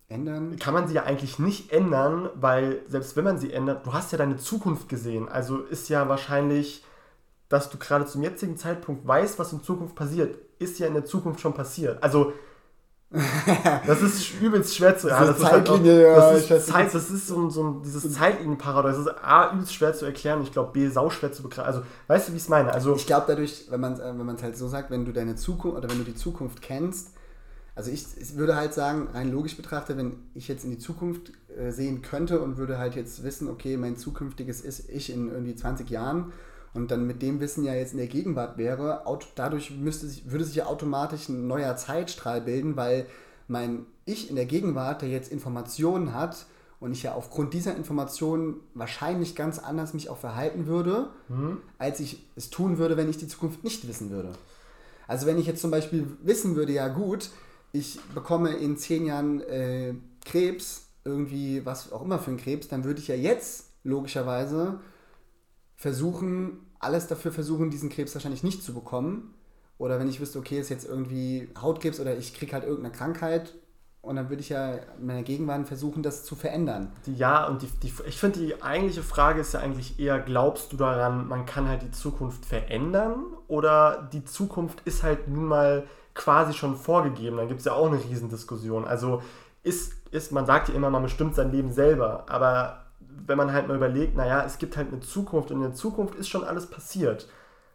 [0.09, 0.57] ändern?
[0.57, 4.11] Kann man sie ja eigentlich nicht ändern, weil selbst wenn man sie ändert, du hast
[4.11, 5.29] ja deine Zukunft gesehen.
[5.29, 6.83] Also ist ja wahrscheinlich,
[7.47, 11.05] dass du gerade zum jetzigen Zeitpunkt weißt, was in Zukunft passiert, ist ja in der
[11.05, 12.03] Zukunft schon passiert.
[12.03, 12.33] Also
[13.87, 15.35] das ist übelst schwer zu erklären.
[15.35, 18.97] Das, halt das, ist, Zeit, das ist so, so dieses Zeitlinienparadox.
[18.97, 20.43] Das ist A, übelst schwer zu erklären.
[20.43, 21.67] Ich glaube, B, sau schwer zu begreifen.
[21.67, 22.71] Also, weißt du, wie ich es meine?
[22.71, 25.75] Also, ich glaube, dadurch, wenn man es wenn halt so sagt, wenn du deine Zukunft
[25.75, 27.13] oder wenn du die Zukunft kennst,
[27.79, 31.31] also ich, ich, würde halt sagen, rein logisch betrachtet, wenn ich jetzt in die Zukunft
[31.57, 35.55] äh, sehen könnte und würde halt jetzt wissen, okay, mein zukünftiges ist ich in irgendwie
[35.55, 36.33] 20 Jahren
[36.73, 40.43] und dann mit dem Wissen ja jetzt in der Gegenwart wäre, dadurch müsste sich, würde
[40.43, 43.05] sich ja automatisch ein neuer Zeitstrahl bilden, weil
[43.47, 46.47] mein Ich in der Gegenwart, der jetzt Informationen hat
[46.81, 51.59] und ich ja aufgrund dieser Informationen wahrscheinlich ganz anders mich auch verhalten würde, mhm.
[51.77, 54.33] als ich es tun würde, wenn ich die Zukunft nicht wissen würde.
[55.07, 57.29] Also wenn ich jetzt zum Beispiel wissen würde, ja gut,
[57.71, 59.93] ich bekomme in zehn Jahren äh,
[60.25, 64.79] Krebs, irgendwie was auch immer für ein Krebs, dann würde ich ja jetzt logischerweise
[65.75, 69.33] versuchen, alles dafür versuchen, diesen Krebs wahrscheinlich nicht zu bekommen.
[69.77, 73.55] Oder wenn ich wüsste, okay, ist jetzt irgendwie Hautkrebs oder ich kriege halt irgendeine Krankheit
[74.01, 76.91] und dann würde ich ja in meiner Gegenwart versuchen, das zu verändern.
[77.05, 80.77] Ja, und die, die, ich finde, die eigentliche Frage ist ja eigentlich eher, glaubst du
[80.77, 83.23] daran, man kann halt die Zukunft verändern?
[83.47, 85.87] Oder die Zukunft ist halt nun mal
[86.19, 87.37] quasi schon vorgegeben.
[87.37, 88.85] Dann gibt es ja auch eine Riesendiskussion.
[88.85, 89.21] Also
[89.63, 92.85] ist, ist, man sagt ja immer, man bestimmt sein Leben selber, aber
[93.25, 96.15] wenn man halt mal überlegt, naja, es gibt halt eine Zukunft und in der Zukunft
[96.15, 97.27] ist schon alles passiert.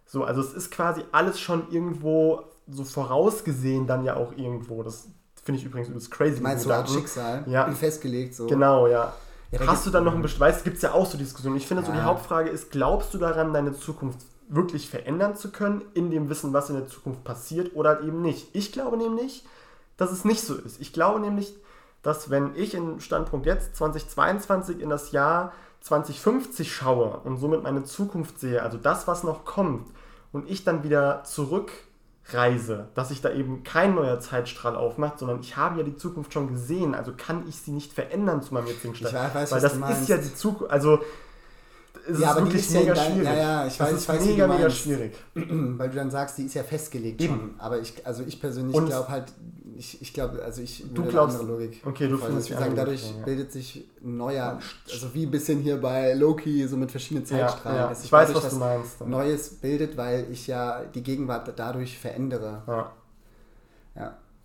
[0.07, 4.83] So, also es ist quasi alles schon irgendwo so vorausgesehen dann ja auch irgendwo.
[4.83, 5.09] Das
[5.43, 6.41] finde ich übrigens übelst crazy.
[6.43, 7.45] Meinst du als Schicksal?
[7.47, 7.71] Ja.
[7.73, 8.47] Festgelegt so.
[8.47, 9.15] Genau, ja.
[9.51, 11.57] ja Hast du dann noch ein Weißt du, gibt es ja auch so Diskussionen.
[11.57, 11.87] Ich finde ja.
[11.87, 16.29] so die Hauptfrage ist, glaubst du daran, deine Zukunft wirklich verändern zu können, in dem
[16.29, 18.49] Wissen, was in der Zukunft passiert oder halt eben nicht.
[18.53, 19.45] Ich glaube nämlich,
[19.97, 20.81] dass es nicht so ist.
[20.81, 21.55] Ich glaube nämlich,
[22.03, 27.85] dass wenn ich im Standpunkt jetzt 2022 in das Jahr 2050 schaue und somit meine
[27.85, 29.89] Zukunft sehe, also das, was noch kommt,
[30.33, 31.71] und ich dann wieder zurück
[32.33, 36.33] reise, dass sich da eben kein neuer Zeitstrahl aufmacht, sondern ich habe ja die Zukunft
[36.33, 39.15] schon gesehen, also kann ich sie nicht verändern zu meinem jetzigen Stand.
[39.15, 41.01] Ich weiß, Weil das ist ja die Zukunft, also
[42.07, 43.25] es Ja, ist aber die ist ja mega dein- schwierig.
[43.27, 45.13] ja, ja, ich das weiß- ist ich weiß, mega, mega schwierig.
[45.35, 47.35] Weil du dann sagst, die ist ja festgelegt Eben.
[47.35, 47.55] schon.
[47.59, 49.33] Aber ich, also ich persönlich glaube halt,
[49.77, 51.83] ich, ich glaube, also ich Du glaubst- andere Logik.
[51.85, 53.25] okay, du findest Ich sagen, dadurch ja.
[53.25, 54.59] bildet sich ein neuer,
[54.93, 57.79] also wie ein bisschen hier bei Loki, so mit verschiedenen Ja, Zeitstrahlen.
[57.79, 57.89] ja.
[57.89, 59.01] dass sich Ich weiß, dadurch was du meinst.
[59.07, 62.63] Neues bildet, weil ich ja die Gegenwart dadurch verändere.
[62.69, 62.93] Ja.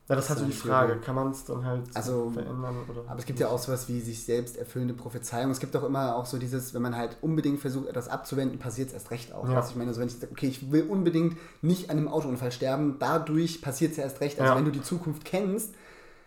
[0.09, 0.15] Ja.
[0.15, 0.97] Das ist halt so die Frage.
[0.97, 2.75] Kann man es dann halt Also, verändern?
[2.89, 5.51] Oder Aber es gibt ja auch sowas wie sich selbst erfüllende Prophezeiung.
[5.51, 8.87] Es gibt auch immer auch so dieses, wenn man halt unbedingt versucht, etwas abzuwenden, passiert
[8.87, 9.47] es erst recht auch.
[9.47, 9.57] Ja.
[9.57, 12.51] Also ich meine, also wenn ich sage, okay, ich will unbedingt nicht an einem Autounfall
[12.51, 14.39] sterben, dadurch passiert es ja erst recht.
[14.39, 14.57] Also Ja.
[14.57, 15.75] wenn du die Zukunft kennst,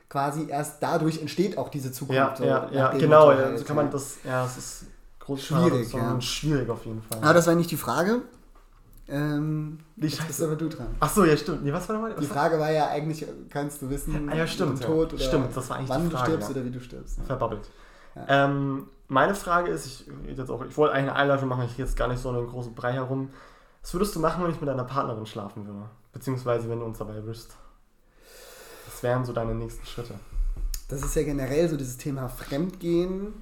[0.09, 2.17] quasi erst dadurch entsteht auch diese Zukunft.
[2.17, 3.29] Ja, so ja, ja, genau.
[3.29, 3.93] Halt, so kann man ja.
[3.93, 4.85] das, ja, es ist
[5.19, 6.21] groß Schwierig, so ja.
[6.21, 7.19] schwierig auf jeden Fall.
[7.21, 8.23] Aber das war nicht die Frage.
[9.09, 10.27] Ähm, Die jetzt Scheiße.
[10.29, 10.95] bist aber du dran.
[11.01, 11.65] Ach so, ja, stimmt.
[11.65, 12.15] Nee, was war nochmal?
[12.19, 14.87] Die Frage war ja eigentlich, kannst du wissen, Ah, ja, stimmt, ja.
[14.87, 16.55] Tod oder Stimmt, das war eigentlich wann die Frage, du stirbst ja.
[16.57, 17.19] oder wie du stirbst.
[17.19, 17.25] Ja.
[17.25, 17.71] Verbabbelt.
[18.15, 18.45] Ja.
[18.45, 21.85] Ähm, meine Frage ist, ich, jetzt auch, ich wollte eigentlich eine Einleitung machen, ich gehe
[21.85, 23.31] jetzt gar nicht so einen großen Brei herum.
[23.83, 25.89] Was würdest du machen, wenn ich mit deiner Partnerin schlafen würde?
[26.13, 27.57] Beziehungsweise, wenn du uns dabei erwischst?
[28.87, 30.15] Was wären so deine nächsten Schritte?
[30.89, 33.33] Das ist ja generell so dieses Thema Fremdgehen.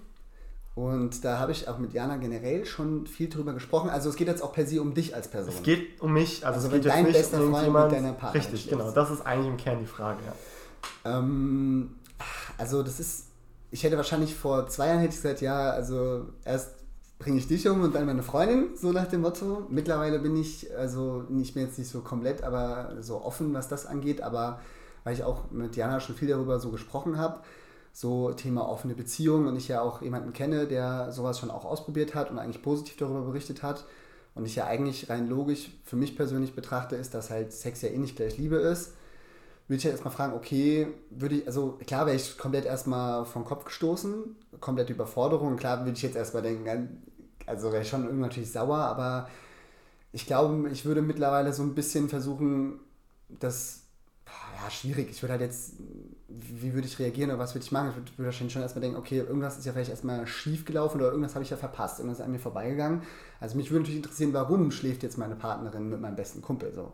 [0.80, 3.90] Und da habe ich auch mit Jana generell schon viel drüber gesprochen.
[3.90, 5.52] Also es geht jetzt auch per se um dich als Person.
[5.54, 7.64] Es geht um mich, also, Also es wenn geht jetzt dein nicht bester um Freund
[7.66, 7.90] jemand.
[7.92, 8.90] mit deiner Partnerin Richtig, genau.
[8.90, 11.18] Das ist eigentlich im Kern die Frage, ja.
[11.18, 11.96] Ähm,
[12.56, 13.26] also das ist,
[13.70, 16.70] ich hätte wahrscheinlich vor zwei Jahren hätte ich gesagt, ja, also erst
[17.18, 19.66] bringe ich dich um und dann meine Freundin, so nach dem Motto.
[19.68, 23.84] Mittlerweile bin ich, also ich bin jetzt nicht so komplett, aber so offen, was das
[23.84, 24.60] angeht, aber
[25.04, 27.40] weil ich auch mit Jana schon viel darüber so gesprochen habe,
[27.92, 32.14] so Thema offene Beziehung und ich ja auch jemanden kenne, der sowas schon auch ausprobiert
[32.14, 33.84] hat und eigentlich positiv darüber berichtet hat.
[34.34, 37.88] Und ich ja eigentlich rein logisch für mich persönlich betrachte, ist, dass halt Sex ja
[37.88, 38.92] eh nicht gleich Liebe ist
[39.70, 43.44] würde ich ja erstmal fragen, okay, würde ich, also klar wäre ich komplett erstmal vom
[43.44, 45.54] Kopf gestoßen, komplette Überforderung.
[45.56, 47.04] Klar würde ich jetzt erstmal denken,
[47.46, 49.28] also wäre ich schon irgendwie natürlich sauer, aber
[50.10, 52.80] ich glaube, ich würde mittlerweile so ein bisschen versuchen,
[53.28, 53.82] das,
[54.26, 55.08] ja, schwierig.
[55.08, 55.74] Ich würde halt jetzt,
[56.38, 57.90] wie würde ich reagieren oder was würde ich machen?
[57.90, 61.10] Ich würde, wahrscheinlich schon erstmal denken, okay, irgendwas ist ja vielleicht erstmal schief gelaufen oder
[61.10, 63.02] irgendwas habe ich ja verpasst, irgendwas ist an mir vorbeigegangen.
[63.40, 66.92] Also mich würde natürlich interessieren, warum schläft jetzt meine Partnerin mit meinem besten Kumpel so?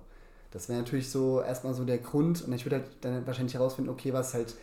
[0.51, 3.91] Das wäre natürlich so erstmal so der Grund und ich würde halt dann wahrscheinlich herausfinden,
[3.91, 4.55] okay, was ist halt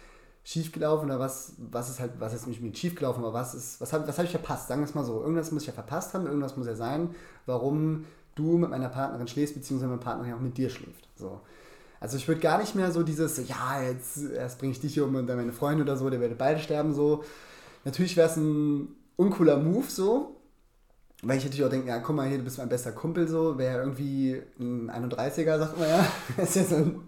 [0.43, 3.93] schiefgelaufen oder was, was ist halt, was ist nicht mit schiefgelaufen, aber was ist, was
[3.93, 4.67] habe was hab ich verpasst?
[4.67, 5.21] Sagen wir es mal so.
[5.21, 8.05] Irgendwas muss ich ja verpasst haben, irgendwas muss ja sein, warum
[8.35, 11.07] du mit meiner Partnerin schläfst, beziehungsweise meine Partnerin auch mit dir schläft.
[11.15, 11.41] So.
[12.03, 15.15] Also ich würde gar nicht mehr so dieses, ja, jetzt erst bringe ich dich um
[15.15, 17.23] und dann meine Freunde oder so, der werde beide sterben, so.
[17.85, 20.35] Natürlich wäre es ein uncooler Move, so,
[21.21, 23.57] weil ich natürlich auch denke, ja, guck mal hier, du bist mein bester Kumpel so,
[23.57, 26.05] wäre irgendwie ein 31er, sagt man ja.
[26.43, 27.07] Ist jetzt so ein,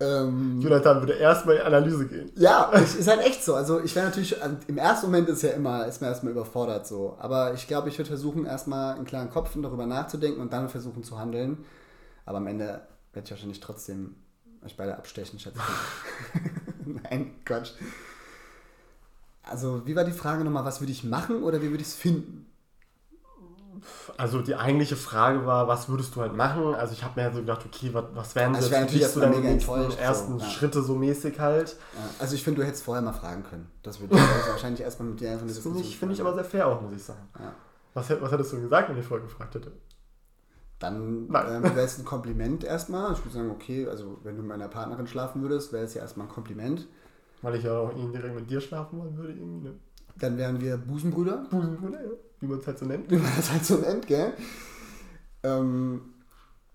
[0.00, 2.32] ähm, Jonathan würde erstmal in Analyse gehen.
[2.34, 3.54] ja, es ist halt echt so.
[3.54, 6.84] Also ich wäre natürlich, also im ersten Moment ist ja immer, ist man erstmal überfordert
[6.88, 7.16] so.
[7.20, 10.68] Aber ich glaube, ich würde versuchen, erstmal einen klaren Kopf und darüber nachzudenken und dann
[10.68, 11.58] versuchen zu handeln.
[12.26, 12.80] Aber am Ende
[13.18, 14.14] werde ich wahrscheinlich trotzdem
[14.64, 16.40] euch beide abstechen, schätze ich.
[17.02, 17.72] Nein, Quatsch.
[19.42, 21.94] Also, wie war die Frage nochmal, was würde ich machen oder wie würde ich es
[21.94, 22.46] finden?
[24.16, 26.74] Also die eigentliche Frage war, was würdest du halt machen?
[26.74, 29.36] Also ich habe mir so gedacht, okay, was, was wären Also jetzt wär so deine
[29.36, 30.50] nächsten enttäuscht, so, ersten ja.
[30.50, 31.76] Schritte so mäßig halt?
[31.94, 33.70] Ja, also ich finde, du hättest vorher mal fragen können.
[33.84, 36.14] Das würde ich also wahrscheinlich erstmal mit dir einfach eine Das finde ich, Diskussion finde
[36.14, 37.28] ich aber sehr fair auch, muss ich sagen.
[37.38, 37.54] Ja.
[37.94, 39.70] Was, was hättest du gesagt, wenn ich vorher gefragt hätte?
[40.78, 41.28] Dann ähm,
[41.64, 43.12] wäre es ein Kompliment erstmal.
[43.12, 46.02] Ich würde sagen, okay, also wenn du mit meiner Partnerin schlafen würdest, wäre es ja
[46.02, 46.86] erstmal ein Kompliment.
[47.42, 49.74] Weil ich ja auch irgendwie direkt mit dir schlafen wollen würde, irgendwie, ne?
[50.16, 52.10] Dann wären wir Busenbrüder, Busenbruder, ja,
[52.40, 53.10] wie man es halt so nennt.
[53.10, 54.32] wie man das halt so nennt, gell?
[55.44, 56.00] Ähm,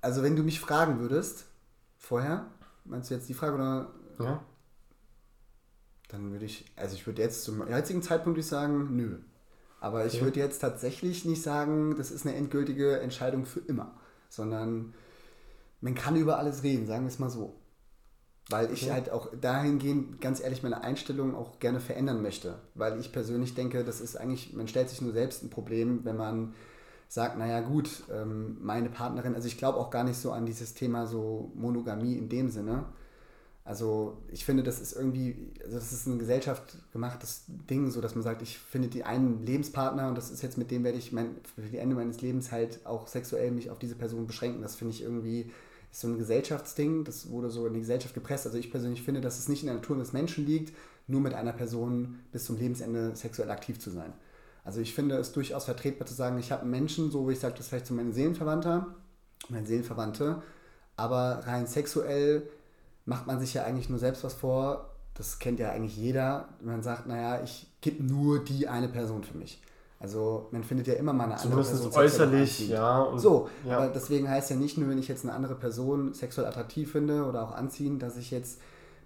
[0.02, 1.46] also wenn du mich fragen würdest,
[1.98, 2.46] vorher,
[2.86, 4.44] meinst du jetzt die Frage oder Ja.
[6.10, 9.18] dann würde ich, also ich würde jetzt zum jetzigen Zeitpunkt nicht sagen, nö.
[9.84, 13.94] Aber ich würde jetzt tatsächlich nicht sagen, das ist eine endgültige Entscheidung für immer,
[14.30, 14.96] sondern
[15.82, 17.56] man kann über alles reden, sagen wir es mal so.
[18.50, 18.92] Weil ich Okay.
[18.92, 22.60] halt auch dahingehend, ganz ehrlich, meine Einstellung auch gerne verändern möchte.
[22.76, 26.18] Weil ich persönlich denke, das ist eigentlich, man stellt sich nur selbst ein Problem, wenn
[26.18, 26.54] man
[27.10, 30.74] sagt, naja gut, ähm, meine Partnerin, also ich glaube auch gar nicht so an dieses
[30.76, 32.86] Thema so Monogamie in dem Sinne.
[33.66, 38.24] Also ich finde, das ist irgendwie, also das ist ein gesellschaftgemachtes Ding, so dass man
[38.24, 41.38] sagt, ich finde die einen Lebenspartner und das ist jetzt mit dem werde ich mein,
[41.56, 44.62] für die Ende meines Lebens halt auch sexuell mich auf diese Person beschränken.
[44.62, 45.50] Das finde ich irgendwie
[45.94, 48.48] ist so ein Gesellschaftsding, das wurde so in die Gesellschaft gepresst.
[48.48, 50.76] Also ich persönlich finde, dass es nicht in der Natur des Menschen liegt,
[51.08, 54.12] nur mit einer Person bis zum Lebensende sexuell aktiv zu sein.
[54.66, 57.40] Also ich finde es durchaus vertretbar zu sagen, ich habe einen Menschen, so wie ich
[57.40, 58.96] sage, das ist vielleicht so mein Seelenverwandter,
[59.50, 60.42] mein Seelenverwandte,
[60.96, 62.50] Aber rein sexuell
[63.06, 64.90] macht man sich ja eigentlich nur selbst was vor.
[65.14, 66.50] Das kennt ja eigentlich jeder.
[66.62, 69.62] Man sagt, naja, ich gebe nur die eine Person für mich.
[70.00, 71.78] Also man findet ja immer mal eine andere Person.
[71.78, 73.14] Zumindest äußerlich, ja.
[73.16, 73.78] so, ja.
[73.78, 77.24] aber deswegen heißt ja nicht nur, wenn ich jetzt eine andere Person sexuell attraktiv finde
[77.26, 78.60] oder auch anziehen, dass ich jetzt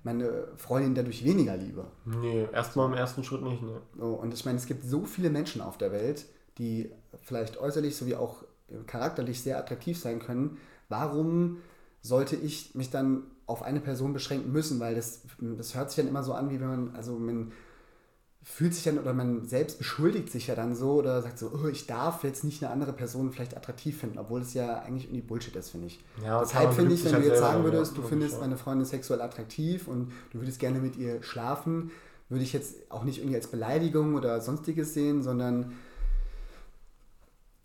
[0.04, 1.86] meine Freundin dadurch weniger liebe.
[2.06, 3.80] Nee, erstmal im ersten Schritt nicht, ne.
[4.00, 6.26] So, und ich meine, es gibt so viele Menschen auf der Welt,
[6.58, 8.44] die vielleicht äußerlich sowie auch
[8.88, 10.58] charakterlich sehr attraktiv sein können.
[10.90, 11.58] Warum
[12.02, 14.80] sollte ich mich dann auf eine Person beschränken müssen?
[14.80, 17.52] Weil das, das hört sich dann immer so an, wie wenn man, also man
[18.44, 21.68] fühlt sich dann oder man selbst beschuldigt sich ja dann so oder sagt so, oh,
[21.68, 25.22] ich darf jetzt nicht eine andere Person vielleicht attraktiv finden, obwohl es ja eigentlich irgendwie
[25.22, 26.00] Bullshit ist, finde ich.
[26.24, 29.88] Ja, Deshalb finde ich, wenn du jetzt sagen würdest, du findest meine Freundin sexuell attraktiv
[29.88, 31.92] und du würdest gerne mit ihr schlafen,
[32.30, 35.74] würde ich jetzt auch nicht irgendwie als Beleidigung oder sonstiges sehen, sondern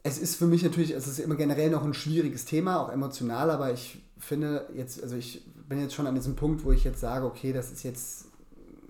[0.02, 3.50] es ist für mich natürlich, es ist immer generell noch ein schwieriges Thema, auch emotional,
[3.50, 7.00] aber ich finde jetzt, also ich bin jetzt schon an diesem Punkt, wo ich jetzt
[7.00, 8.26] sage, okay, das ist jetzt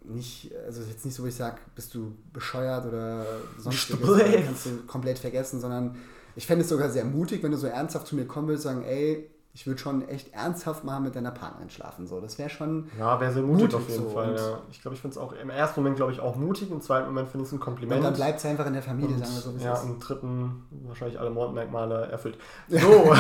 [0.04, 3.24] nicht, also jetzt nicht so, wo ich sage, bist du bescheuert oder
[3.56, 4.00] sonstiges,
[4.46, 5.94] kannst du komplett vergessen, sondern
[6.34, 8.82] ich fände es sogar sehr mutig, wenn du so ernsthaft zu mir kommen willst, sagen,
[8.82, 12.08] ey, ich würde schon echt ernsthaft mal mit deiner Partnerin schlafen.
[12.08, 12.90] So, das wäre schon.
[12.98, 14.10] Ja, wäre sehr mutig, mutig auf jeden so.
[14.10, 14.34] Fall.
[14.34, 14.58] Ja.
[14.70, 16.70] Ich glaube, ich finde es auch im ersten Moment, glaube ich, auch mutig.
[16.70, 17.98] Im zweiten Moment finde ich es ein Kompliment.
[17.98, 19.64] Und dann bleibt es einfach in der Familie, und, sagen wir so.
[19.64, 19.84] Ja, ist.
[19.84, 22.38] im dritten wahrscheinlich alle Mordmerkmale erfüllt.
[22.68, 23.14] So.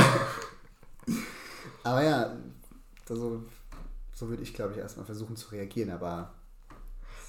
[1.84, 2.32] aber ja,
[3.10, 3.42] also,
[4.12, 5.90] so würde ich, glaube ich, erstmal versuchen zu reagieren.
[5.90, 6.30] Aber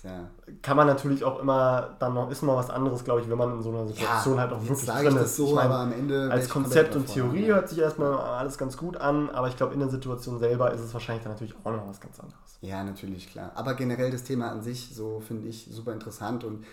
[0.04, 0.30] ja.
[0.62, 3.54] Kann man natürlich auch immer, dann noch, ist mal was anderes, glaube ich, wenn man
[3.54, 5.38] in so einer Situation ja, halt auch wirklich drin ist.
[5.38, 8.76] So, ich mein, aber am Ende als Konzept und Theorie hört sich erstmal alles ganz
[8.76, 11.72] gut an, aber ich glaube, in der Situation selber ist es wahrscheinlich dann natürlich auch
[11.72, 12.38] noch was ganz anderes.
[12.60, 13.52] Ja, natürlich, klar.
[13.56, 16.66] Aber generell das Thema an sich, so finde ich super interessant und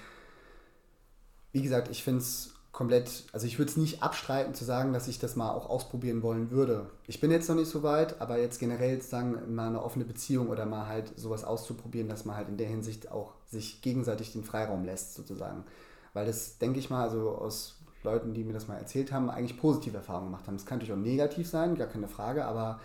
[1.52, 5.08] wie gesagt, ich finde es komplett, also ich würde es nicht abstreiten zu sagen, dass
[5.08, 6.86] ich das mal auch ausprobieren wollen würde.
[7.06, 10.48] Ich bin jetzt noch nicht so weit, aber jetzt generell sagen, mal eine offene Beziehung
[10.48, 14.44] oder mal halt sowas auszuprobieren, dass man halt in der Hinsicht auch sich gegenseitig den
[14.44, 15.64] Freiraum lässt, sozusagen.
[16.12, 19.58] Weil das, denke ich mal, also aus Leuten, die mir das mal erzählt haben, eigentlich
[19.58, 20.56] positive Erfahrungen gemacht haben.
[20.56, 22.80] Das kann natürlich auch negativ sein, gar keine Frage, aber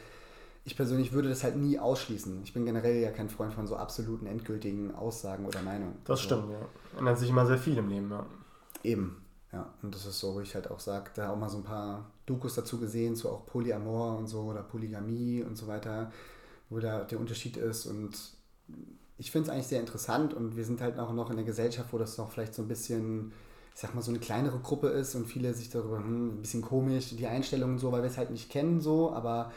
[0.66, 2.42] ich persönlich würde das halt nie ausschließen.
[2.44, 5.96] Ich bin generell ja kein Freund von so absoluten, endgültigen Aussagen oder Meinungen.
[6.06, 7.00] Das also, stimmt, ja.
[7.00, 8.26] Ändert sich immer sehr viel im Leben, ja.
[8.84, 9.25] Eben,
[9.56, 11.64] ja, und das ist so, wo ich halt auch sage, da auch mal so ein
[11.64, 16.12] paar Dokus dazu gesehen, so auch Polyamor und so oder Polygamie und so weiter,
[16.70, 17.86] wo da der Unterschied ist.
[17.86, 18.18] Und
[19.18, 21.94] ich finde es eigentlich sehr interessant und wir sind halt auch noch in der Gesellschaft,
[21.94, 23.32] wo das noch vielleicht so ein bisschen,
[23.74, 26.62] ich sag mal, so eine kleinere Gruppe ist und viele sich darüber, hm, ein bisschen
[26.62, 29.54] komisch, die Einstellungen so, weil wir es halt nicht kennen so, aber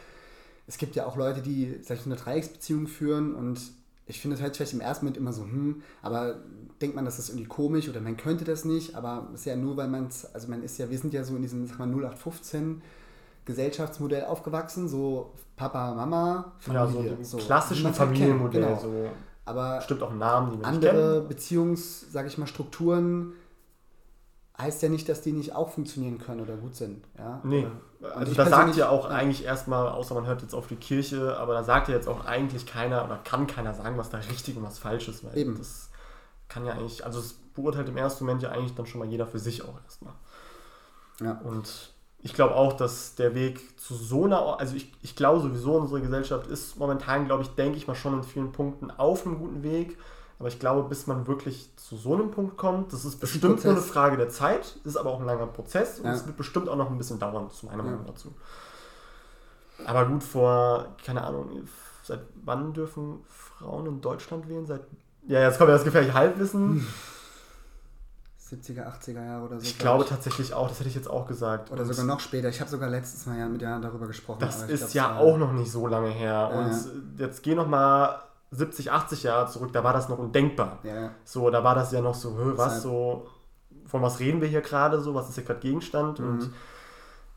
[0.68, 3.60] es gibt ja auch Leute, die, sag ich, eine Dreiecksbeziehung führen und
[4.08, 6.36] ich finde, es halt vielleicht im ersten Moment immer so, hm, aber
[6.80, 9.56] denkt man, das ist irgendwie komisch oder man könnte das nicht, aber es ist ja
[9.56, 11.78] nur, weil man es, also man ist ja, wir sind ja so in diesem, sag
[11.78, 12.82] mal, 0815
[13.44, 17.10] Gesellschaftsmodell aufgewachsen, so Papa, Mama, Familie.
[17.10, 18.80] Ja, so, so klassischen Familienmodell, genau.
[18.80, 19.10] so.
[19.44, 23.32] Aber Stimmt auch Namen, die man andere Beziehungs, sag ich mal, Strukturen
[24.60, 27.04] heißt ja nicht, dass die nicht auch funktionieren können oder gut sind.
[27.16, 27.40] Ja?
[27.44, 27.66] Nee.
[28.14, 31.54] Also da sagt ja auch eigentlich erstmal, außer man hört jetzt auf die Kirche, aber
[31.54, 34.64] da sagt ja jetzt auch eigentlich keiner oder kann keiner sagen, was da richtig und
[34.64, 35.56] was falsch ist, weil Eben.
[35.56, 35.90] das
[36.48, 39.26] kann ja eigentlich, also es beurteilt im ersten Moment ja eigentlich dann schon mal jeder
[39.26, 40.14] für sich auch erstmal.
[41.20, 41.40] Ja.
[41.44, 45.74] Und ich glaube auch, dass der Weg zu so einer, also ich, ich glaube sowieso,
[45.74, 49.38] unsere Gesellschaft ist momentan, glaube ich, denke ich mal schon in vielen Punkten auf einem
[49.38, 49.96] guten Weg.
[50.38, 53.72] Aber ich glaube, bis man wirklich zu so einem Punkt kommt, das ist bestimmt nur
[53.72, 56.76] eine Frage der Zeit, ist aber auch ein langer Prozess und es wird bestimmt auch
[56.76, 57.90] noch ein bisschen dauern, zu meiner ja.
[57.90, 58.32] Meinung dazu.
[59.84, 61.66] Aber gut, vor, keine Ahnung,
[62.04, 64.66] seit wann dürfen Frauen in Deutschland wählen?
[64.66, 64.82] Seit
[65.26, 66.86] ja, jetzt kommt ja das gefährliche Halbwissen.
[68.50, 69.62] 70er, 80er Jahre oder so.
[69.62, 71.70] Ich glaube tatsächlich auch, das hätte ich jetzt auch gesagt.
[71.70, 72.48] Oder und sogar noch später.
[72.48, 74.38] Ich habe sogar letztes Mal ja mit Jan darüber gesprochen.
[74.40, 76.32] Das ist ja auch noch nicht so lange her.
[76.32, 77.26] Ja, und ja.
[77.26, 80.78] jetzt geh noch mal 70, 80 Jahre zurück, da war das noch undenkbar.
[80.82, 81.10] Ja.
[81.24, 83.26] So, da war das ja noch so, was so,
[83.86, 86.18] von was reden wir hier gerade so, was ist hier gerade Gegenstand?
[86.18, 86.26] Mhm.
[86.26, 86.52] Und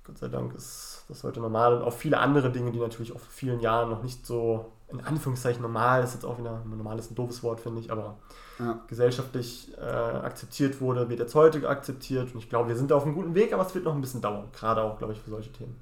[0.06, 1.76] Gott sei Dank ist das heute normal.
[1.76, 5.02] Und auch viele andere Dinge, die natürlich auch vor vielen Jahren noch nicht so in
[5.02, 8.18] Anführungszeichen normal, ist jetzt auch wieder, normal ist ein doofes Wort, finde ich, aber
[8.60, 8.80] ja.
[8.88, 12.34] gesellschaftlich äh, akzeptiert wurde, wird jetzt heute akzeptiert.
[12.34, 14.02] Und ich glaube, wir sind da auf einem guten Weg, aber es wird noch ein
[14.02, 15.80] bisschen dauern, gerade auch, glaube ich, für solche Themen.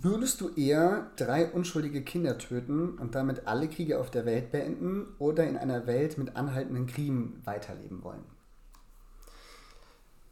[0.00, 5.06] Würdest du eher drei unschuldige Kinder töten und damit alle Kriege auf der Welt beenden
[5.18, 8.24] oder in einer Welt mit anhaltenden Kriegen weiterleben wollen?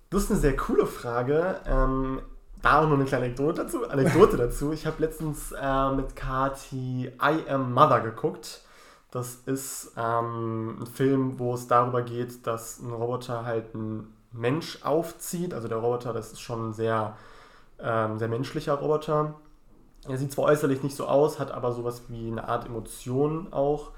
[0.09, 1.61] Das ist eine sehr coole Frage.
[1.67, 2.23] Ähm,
[2.63, 3.87] da auch noch eine kleine Anekdote dazu.
[3.87, 4.73] Anekdote dazu.
[4.73, 8.63] Ich habe letztens äh, mit Kati I Am Mother geguckt.
[9.11, 14.79] Das ist ähm, ein Film, wo es darüber geht, dass ein Roboter halt einen Mensch
[14.85, 15.53] aufzieht.
[15.53, 17.17] Also der Roboter, das ist schon ein sehr,
[17.79, 19.35] ähm, sehr menschlicher Roboter.
[20.11, 23.93] Er sieht zwar äußerlich nicht so aus, hat aber sowas wie eine Art Emotion auch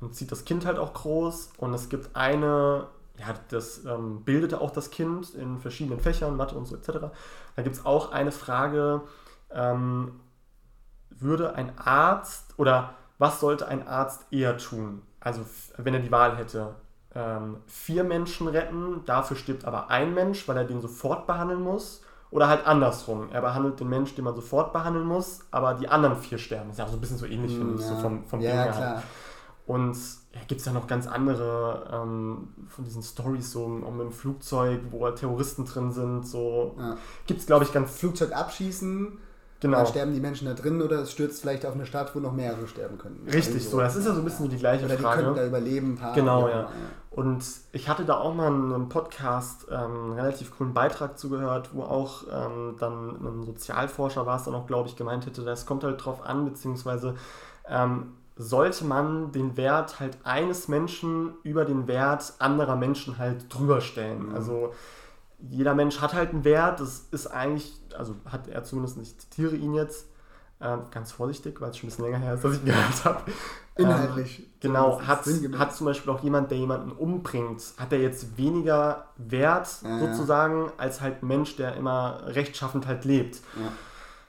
[0.00, 1.52] und zieht das Kind halt auch groß.
[1.58, 2.86] Und es gibt eine,
[3.18, 7.10] ja, das ähm, bildete auch das Kind in verschiedenen Fächern, Mathe und so etc.
[7.56, 9.02] Da gibt es auch eine Frage,
[9.50, 10.20] ähm,
[11.10, 15.02] würde ein Arzt oder was sollte ein Arzt eher tun?
[15.20, 15.44] Also
[15.76, 16.74] wenn er die Wahl hätte,
[17.14, 22.02] ähm, vier Menschen retten, dafür stirbt aber ein Mensch, weil er den sofort behandeln muss.
[22.30, 23.28] Oder halt andersrum.
[23.32, 26.68] Er behandelt den Mensch, den man sofort behandeln muss, aber die anderen vier sterben.
[26.68, 27.88] Das ist ja auch so ein bisschen so ähnlich, finde ich, ja.
[27.88, 28.72] so vom, vom ja, Ding her.
[28.72, 29.02] klar.
[29.66, 29.96] Und
[30.34, 34.12] ja, gibt es ja noch ganz andere ähm, von diesen Stories, so auch mit dem
[34.12, 36.26] Flugzeug, wo halt Terroristen drin sind.
[36.26, 36.96] So Ja.
[37.26, 39.18] gibt es, glaube ich, ganz Flugzeug abschießen,
[39.60, 39.78] genau.
[39.78, 42.32] dann sterben die Menschen da drin oder es stürzt vielleicht auf eine Stadt, wo noch
[42.32, 43.24] mehrere sterben könnten.
[43.24, 43.80] Richtig, Irgendwie so.
[43.80, 45.22] Das ist ja so ein bisschen so die gleiche Oder die Frage.
[45.22, 46.14] könnten da überleben, ein paar.
[46.14, 46.68] Genau, ja.
[47.10, 51.70] Und ich hatte da auch mal in einem Podcast ähm, einen relativ coolen Beitrag zugehört,
[51.72, 55.66] wo auch ähm, dann ein Sozialforscher war es dann auch, glaube ich, gemeint hätte, das
[55.66, 57.16] kommt halt drauf an, beziehungsweise
[57.68, 63.80] ähm, sollte man den Wert halt eines Menschen über den Wert anderer Menschen halt drüber
[63.80, 64.28] stellen.
[64.28, 64.34] Mhm.
[64.34, 64.72] Also
[65.38, 69.56] jeder Mensch hat halt einen Wert, das ist eigentlich, also hat er zumindest, ich zitiere
[69.56, 70.06] ihn jetzt,
[70.60, 73.04] ähm, ganz vorsichtig, weil es schon ein bisschen länger her ist, dass ich ihn gehört
[73.04, 73.30] habe.
[73.76, 74.40] Inhaltlich.
[74.40, 79.06] Ähm, genau, hat, hat zum Beispiel auch jemand, der jemanden umbringt, hat er jetzt weniger
[79.16, 79.98] Wert Ja, ja.
[80.00, 83.40] sozusagen, als halt ein Mensch, der immer rechtschaffend halt lebt.
[83.56, 83.72] Ja.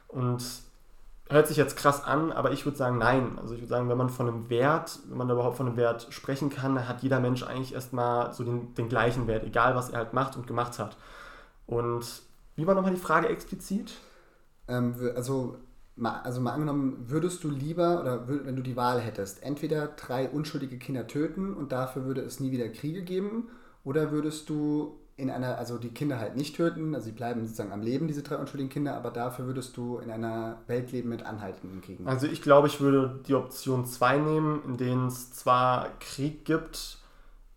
[0.07, 0.43] Und
[1.29, 3.37] hört sich jetzt krass an, aber ich würde sagen, nein.
[3.39, 5.77] Also ich würde sagen, wenn man von einem Wert, wenn man da überhaupt von einem
[5.77, 9.75] Wert sprechen kann, dann hat jeder Mensch eigentlich erstmal so den, den gleichen Wert, egal
[9.75, 10.97] was er halt macht und gemacht hat.
[11.67, 12.23] Und
[12.55, 13.93] wie war nochmal die Frage explizit?
[14.67, 15.57] Ähm, also,
[15.95, 19.87] mal, also mal angenommen, würdest du lieber, oder wür- wenn du die Wahl hättest, entweder
[19.87, 23.49] drei unschuldige Kinder töten und dafür würde es nie wieder Kriege geben,
[23.83, 27.71] oder würdest du in einer, also die Kinder halt nicht töten, also sie bleiben sozusagen
[27.71, 31.23] am Leben, diese drei unschuldigen Kinder, aber dafür würdest du in einer Welt leben mit
[31.23, 32.07] anhaltenden Kriegen.
[32.07, 36.97] Also ich glaube, ich würde die Option 2 nehmen, in denen es zwar Krieg gibt,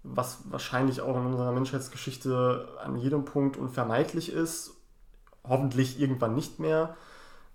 [0.02, 4.72] was wahrscheinlich auch in unserer Menschheitsgeschichte an jedem Punkt unvermeidlich ist,
[5.44, 6.96] hoffentlich irgendwann nicht mehr.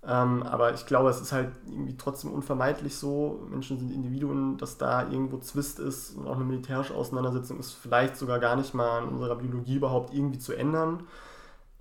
[0.06, 3.44] Ähm, aber ich glaube, es ist halt irgendwie trotzdem unvermeidlich so.
[3.50, 8.16] Menschen sind Individuen, dass da irgendwo Zwist ist und auch eine militärische Auseinandersetzung ist vielleicht
[8.16, 11.04] sogar gar nicht mal in unserer Biologie überhaupt irgendwie zu ändern.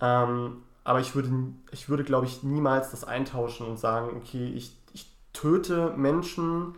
[0.01, 1.29] Ähm, aber ich würde,
[1.71, 6.75] ich würde, glaube ich, niemals das eintauschen und sagen, okay, ich, ich töte Menschen,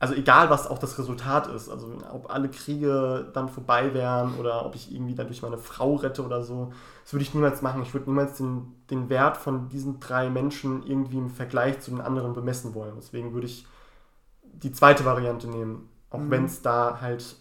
[0.00, 4.66] also egal was auch das Resultat ist, also ob alle Kriege dann vorbei wären oder
[4.66, 6.72] ob ich irgendwie dadurch meine Frau rette oder so,
[7.04, 7.82] das würde ich niemals machen.
[7.82, 12.00] Ich würde niemals den, den Wert von diesen drei Menschen irgendwie im Vergleich zu den
[12.00, 12.94] anderen bemessen wollen.
[12.96, 13.66] Deswegen würde ich
[14.42, 16.30] die zweite Variante nehmen, auch Mhm.
[16.30, 17.36] wenn es da halt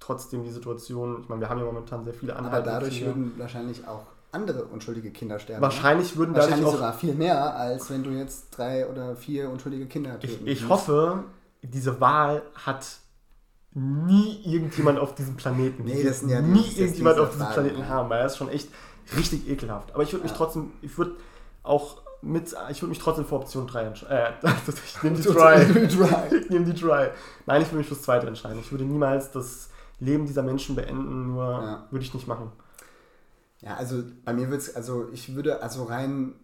[0.00, 3.06] trotzdem die Situation, ich meine, wir haben ja momentan sehr viele aber Anhaltende dadurch Kriege.
[3.06, 4.02] würden wahrscheinlich auch
[4.32, 5.62] andere unschuldige Kinder sterben.
[5.62, 9.48] Wahrscheinlich würden Wahrscheinlich dadurch auch sogar viel mehr, als wenn du jetzt drei oder vier
[9.48, 10.70] unschuldige Kinder Ich, töten ich kannst.
[10.70, 11.24] hoffe,
[11.68, 12.86] diese Wahl hat
[13.72, 15.84] nie irgendjemand auf diesem Planeten.
[15.84, 17.88] Nee, das sind ja nie die- das irgendjemand auf diesem Planeten ja.
[17.88, 18.68] haben, weil er ist schon echt
[19.16, 19.92] richtig ekelhaft.
[19.92, 20.36] Aber ich würde mich Ja.
[20.38, 21.16] trotzdem, ich würde
[21.62, 24.34] auch mit, ich würde mich trotzdem für Option 3 entscheiden.
[24.42, 24.50] Äh,
[24.96, 25.62] ich nehme die Try.
[26.38, 27.08] Ich nehme die Try.
[27.46, 28.58] Nein, ich würde mich fürs Zweite entscheiden.
[28.60, 29.68] Ich würde niemals das
[30.00, 31.86] Leben dieser Menschen beenden, nur Ja.
[31.90, 32.52] würde ich nicht machen.
[33.60, 36.34] Ja, also bei mir wird es, also ich würde, also rein,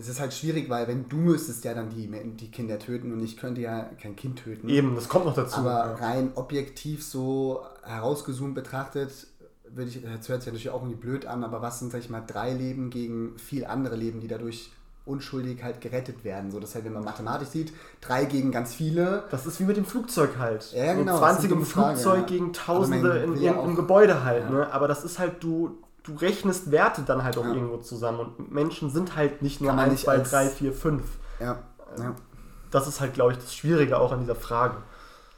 [0.00, 3.22] es ist halt schwierig, weil wenn du müsstest ja dann die, die Kinder töten und
[3.22, 4.68] ich könnte ja kein Kind töten.
[4.68, 5.58] Eben, das kommt noch dazu.
[5.58, 5.94] Aber ja.
[5.94, 9.26] rein objektiv so herausgezoomt betrachtet,
[9.68, 12.10] würde ich, das hört sich natürlich auch irgendwie blöd an, aber was sind, sag ich
[12.10, 14.72] mal, drei Leben gegen viel andere Leben, die dadurch
[15.04, 16.50] unschuldig halt gerettet werden.
[16.50, 19.24] So, das halt, wenn man mathematisch sieht, drei gegen ganz viele.
[19.30, 20.72] Das ist wie mit dem Flugzeug halt.
[20.72, 22.26] Ja, genau, So das ist 20 eine im Frage, Flugzeug ja.
[22.26, 24.44] gegen Tausende in irgendeinem Gebäude halt.
[24.44, 24.50] Ja.
[24.50, 24.72] Ne?
[24.72, 27.54] Aber das ist halt, du, du rechnest Werte dann halt auch Ja.
[27.54, 28.20] irgendwo zusammen.
[28.20, 31.02] Und Menschen sind halt nicht nur Kann man 1, nicht 2, als- 3, 4, 5.
[31.40, 31.58] Ja,
[31.98, 32.14] ja.
[32.70, 34.76] Das ist halt, glaube ich, das Schwierige auch an dieser Frage.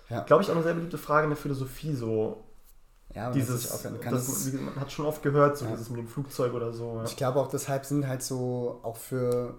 [0.09, 0.21] Ja.
[0.25, 2.45] Glaube ich auch eine sehr beliebte Frage in der Philosophie, so
[3.15, 5.71] ja aber dieses, ist auch, kann das, das, man hat schon oft gehört, so Ja.
[5.73, 6.97] dieses mit dem Flugzeug oder so.
[6.99, 7.05] Ja.
[7.05, 9.55] Ich glaube auch deshalb sind halt so auch für,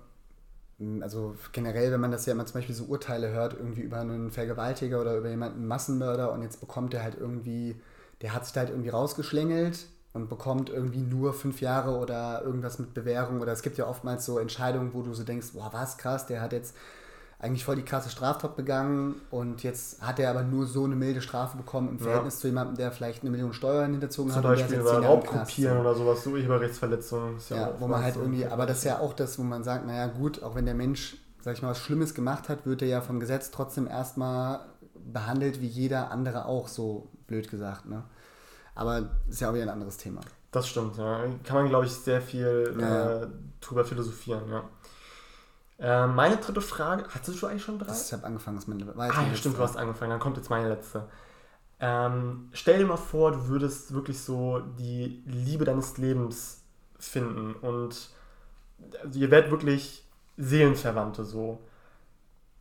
[1.02, 4.32] also generell, wenn man das ja immer zum Beispiel so Urteile hört, irgendwie über einen
[4.32, 7.80] Vergewaltiger oder über jemanden Massenmörder und jetzt bekommt er halt irgendwie,
[8.22, 12.80] der hat sich da halt irgendwie rausgeschlängelt und bekommt irgendwie nur fünf Jahre oder irgendwas
[12.80, 15.98] mit Bewährung oder es gibt ja oftmals so Entscheidungen, wo du so denkst, boah, was
[15.98, 16.76] krass, der hat jetzt
[17.40, 21.20] eigentlich voll die krasse Straftat begangen und jetzt hat er aber nur so eine milde
[21.22, 22.04] Strafe bekommen im Ja.
[22.04, 24.44] Verhältnis zu jemandem, der vielleicht eine Million Steuern hinterzogen Zum hat.
[24.46, 25.00] der Beispiel über.
[25.04, 27.38] Raubkopieren oder sowas, so Urheberrechtsverletzungen.
[27.38, 28.22] ist Ja, auch wo man halt so.
[28.22, 30.76] irgendwie, aber das ist ja auch das, wo man sagt, naja gut, auch wenn der
[30.76, 34.62] Mensch, sag ich mal, was Schlimmes gemacht hat, wird er ja vom Gesetz trotzdem erstmal
[35.12, 38.04] behandelt wie jeder andere auch, so blöd gesagt, ne?
[38.76, 40.22] Aber ist ja auch wieder ein anderes Thema.
[40.52, 41.22] Das stimmt, ja.
[41.44, 43.24] Kann man, glaube ich, sehr viel Ja, ja.
[43.24, 43.28] Äh,
[43.60, 44.64] drüber philosophieren, ja.
[45.80, 47.92] Äh, meine dritte Frage, hattest du eigentlich schon drei?
[47.92, 50.38] Ich habe angefangen, das meine, war jetzt Ah, ja, stimmt, du hast angefangen, dann kommt
[50.38, 51.08] jetzt meine letzte.
[51.80, 56.62] Ähm, stell dir mal vor, du würdest wirklich so die Liebe deines Lebens
[57.00, 58.10] finden und
[59.04, 60.08] also ihr werdet wirklich
[60.38, 61.60] Seelenverwandte so.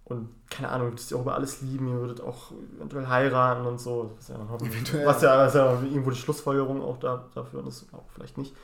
[0.05, 3.80] Und keine Ahnung, würdest ja auch über alles lieben, ihr würdet auch eventuell heiraten und
[3.80, 4.12] so.
[4.16, 5.07] Was ja, eventuell.
[5.07, 8.55] Was ja, was ja irgendwo die Schlussfolgerung auch da, dafür ist, auch vielleicht nicht,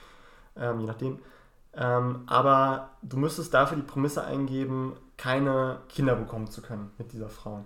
[0.57, 1.19] ähm, je nachdem.
[1.75, 7.29] Ähm, aber du müsstest dafür die Prämisse eingeben, keine Kinder bekommen zu können mit dieser
[7.29, 7.65] Frau.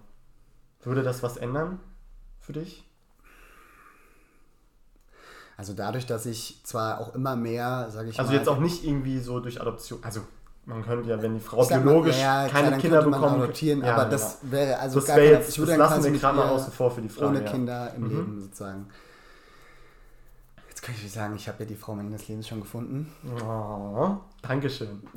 [0.82, 1.80] Würde das was ändern
[2.40, 2.86] für dich?
[5.56, 8.38] Also dadurch, dass ich zwar auch immer mehr, sage ich also mal...
[8.38, 10.20] Also jetzt auch nicht irgendwie so durch Adoption, also
[10.64, 14.08] man könnte ja, wenn die Frau biologisch ja, keine klar, Kinder bekommt, adoptieren, ja, aber
[14.08, 14.52] das genau.
[14.52, 16.90] wäre also das gar keine, jetzt, ich würde das lassen wir gerade mal außen vor
[16.90, 17.26] für die Frage.
[17.26, 17.50] Ohne ja.
[17.50, 18.08] Kinder im mhm.
[18.10, 18.86] Leben sozusagen.
[20.68, 23.12] Jetzt kann ich sagen, ich habe ja die Frau meines Lebens schon gefunden.
[23.44, 25.02] Oh, Dankeschön.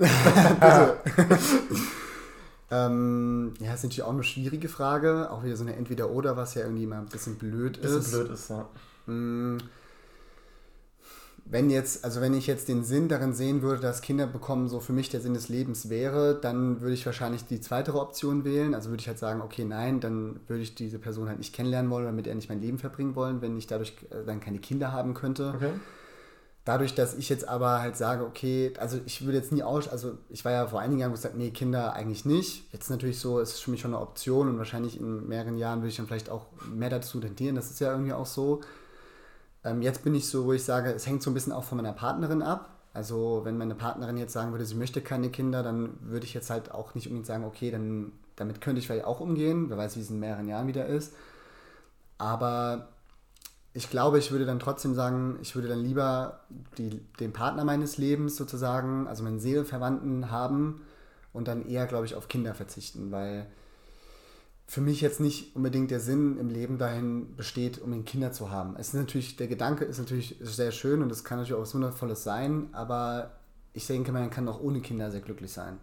[2.71, 5.29] ähm, ja, ist natürlich auch eine schwierige Frage.
[5.31, 7.91] Auch wieder so eine Entweder-Oder, was ja irgendwie mal ein bisschen blöd ist.
[7.91, 8.67] Ein bisschen blöd ist, ja.
[9.05, 9.57] Mm
[11.47, 14.79] wenn jetzt, also wenn ich jetzt den Sinn darin sehen würde, dass Kinder bekommen so
[14.79, 18.73] für mich der Sinn des Lebens wäre, dann würde ich wahrscheinlich die zweite Option wählen.
[18.73, 21.91] Also würde ich halt sagen, okay, nein, dann würde ich diese Person halt nicht kennenlernen
[21.91, 24.57] wollen oder mit der nicht mein Leben verbringen wollen, wenn ich dadurch äh, dann keine
[24.57, 25.53] Kinder haben könnte.
[25.55, 25.71] Okay.
[26.65, 30.17] Dadurch, dass ich jetzt aber halt sage, okay, also ich würde jetzt nie aus, also
[30.29, 32.73] ich war ja vor einigen Jahren gesagt, nee, Kinder eigentlich nicht.
[32.73, 35.81] Jetzt natürlich so, ist es für mich schon eine Option und wahrscheinlich in mehreren Jahren
[35.81, 37.55] würde ich dann vielleicht auch mehr dazu tendieren.
[37.55, 38.61] Das ist ja irgendwie auch so.
[39.65, 41.77] Ähm, jetzt bin ich so, wo ich sage, es hängt so ein bisschen auch von
[41.77, 42.69] meiner Partnerin ab.
[42.93, 46.49] Also wenn meine Partnerin jetzt sagen würde, sie möchte keine Kinder, dann würde ich jetzt
[46.49, 49.69] halt auch nicht unbedingt sagen, okay, dann damit könnte ich vielleicht auch umgehen.
[49.69, 51.13] Wer weiß, wie es in mehreren Jahren wieder ist.
[52.17, 52.89] Aber
[53.73, 56.39] ich glaube, ich würde dann trotzdem sagen, ich würde dann lieber
[56.77, 60.81] die, den Partner meines Lebens sozusagen, also meinen Seelenverwandten haben
[61.33, 63.47] und dann eher, glaube ich, auf Kinder verzichten, weil
[64.67, 68.75] für mich jetzt nicht unbedingt der Sinn im Leben dahin besteht, um Kinder zu haben.
[68.77, 71.75] Es ist natürlich, der Gedanke ist natürlich sehr schön und es kann natürlich auch was
[71.75, 73.31] Wundervolles sein, aber
[73.73, 75.77] ich denke, man kann auch ohne Kinder sehr glücklich sein.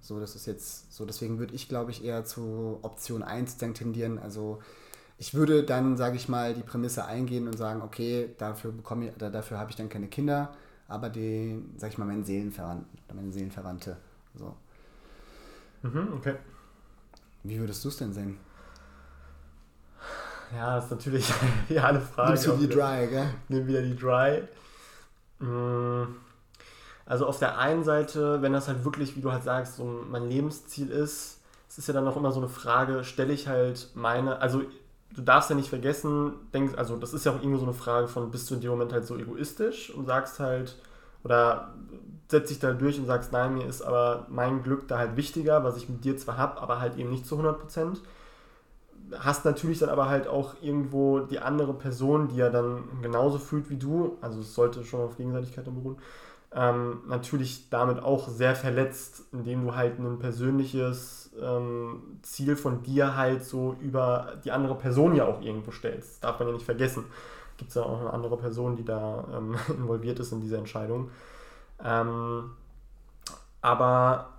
[0.00, 4.18] So, das ist jetzt so, deswegen würde ich, glaube ich, eher zu Option 1 tendieren.
[4.18, 4.60] Also
[5.16, 9.12] ich würde dann, sage ich mal, die Prämisse eingehen und sagen, okay, dafür bekomme ich,
[9.16, 10.54] dafür habe ich dann keine Kinder,
[10.86, 13.96] aber den, sage ich mal, meinen Seelenverwandten meine Seelenverwandte.
[14.34, 14.54] So.
[15.82, 16.34] Mhm, okay.
[17.42, 18.38] Wie würdest du es denn sehen?
[20.54, 21.32] Ja, das ist natürlich
[21.68, 22.30] ja, eine Frage.
[22.30, 23.28] Nimmst du die Dry, gell?
[23.48, 24.42] Nimm wieder die Dry.
[25.38, 26.14] Mm.
[27.06, 30.28] Also auf der einen Seite, wenn das halt wirklich, wie du halt sagst, so mein
[30.28, 34.40] Lebensziel ist, es ist ja dann auch immer so eine Frage, stelle ich halt meine,
[34.42, 34.62] also
[35.14, 38.08] du darfst ja nicht vergessen, denkst, also das ist ja auch irgendwo so eine Frage
[38.08, 40.76] von, bist du in dem Moment halt so egoistisch und sagst halt,
[41.28, 41.74] oder
[42.28, 45.62] setzt dich da durch und sagst, nein, mir ist aber mein Glück da halt wichtiger,
[45.62, 48.00] was ich mit dir zwar habe, aber halt eben nicht zu 100 Prozent.
[49.18, 53.68] Hast natürlich dann aber halt auch irgendwo die andere Person, die ja dann genauso fühlt
[53.70, 55.96] wie du, also es sollte schon auf Gegenseitigkeit beruhen,
[56.54, 63.16] ähm, natürlich damit auch sehr verletzt, indem du halt ein persönliches ähm, Ziel von dir
[63.16, 66.10] halt so über die andere Person ja auch irgendwo stellst.
[66.10, 67.04] Das darf man ja nicht vergessen.
[67.58, 71.10] Gibt es ja auch eine andere Person, die da ähm, involviert ist in diese Entscheidung.
[71.84, 72.52] Ähm,
[73.60, 74.30] aber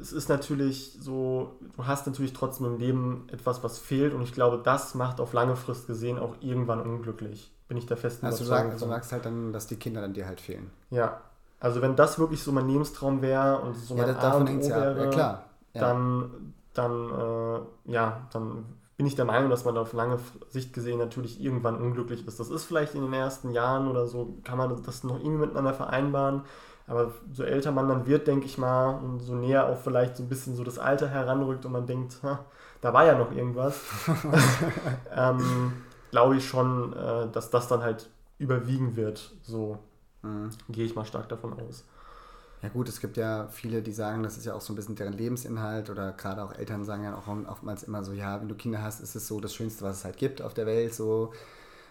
[0.00, 4.32] es ist natürlich so, du hast natürlich trotzdem im Leben etwas, was fehlt und ich
[4.32, 7.52] glaube, das macht auf lange Frist gesehen auch irgendwann unglücklich.
[7.68, 8.72] Bin ich der festen also Überzeugung.
[8.72, 10.70] Also du sagst halt dann, dass die Kinder dann dir halt fehlen.
[10.90, 11.20] Ja.
[11.58, 15.04] Also wenn das wirklich so mein Lebenstraum wäre und so mein ja, davon A wäre,
[15.04, 15.44] ja, klar.
[15.72, 15.80] Ja.
[15.80, 18.64] dann, dann, äh, ja, dann
[18.96, 20.18] bin ich der Meinung, dass man auf lange
[20.48, 22.40] Sicht gesehen natürlich irgendwann unglücklich ist.
[22.40, 25.74] Das ist vielleicht in den ersten Jahren oder so, kann man das noch irgendwie miteinander
[25.74, 26.42] vereinbaren.
[26.86, 30.22] Aber so älter man dann wird, denke ich mal, und so näher auch vielleicht so
[30.22, 32.18] ein bisschen so das Alter heranrückt und man denkt,
[32.80, 33.80] da war ja noch irgendwas,
[35.14, 35.72] ähm,
[36.10, 39.32] glaube ich schon, äh, dass das dann halt überwiegen wird.
[39.42, 39.78] So
[40.22, 40.50] mhm.
[40.68, 41.84] gehe ich mal stark davon aus.
[42.66, 44.96] Ja gut, es gibt ja viele, die sagen, das ist ja auch so ein bisschen
[44.96, 48.56] deren Lebensinhalt oder gerade auch Eltern sagen ja auch oftmals immer so, ja, wenn du
[48.56, 51.32] Kinder hast, ist es so das Schönste, was es halt gibt auf der Welt, so.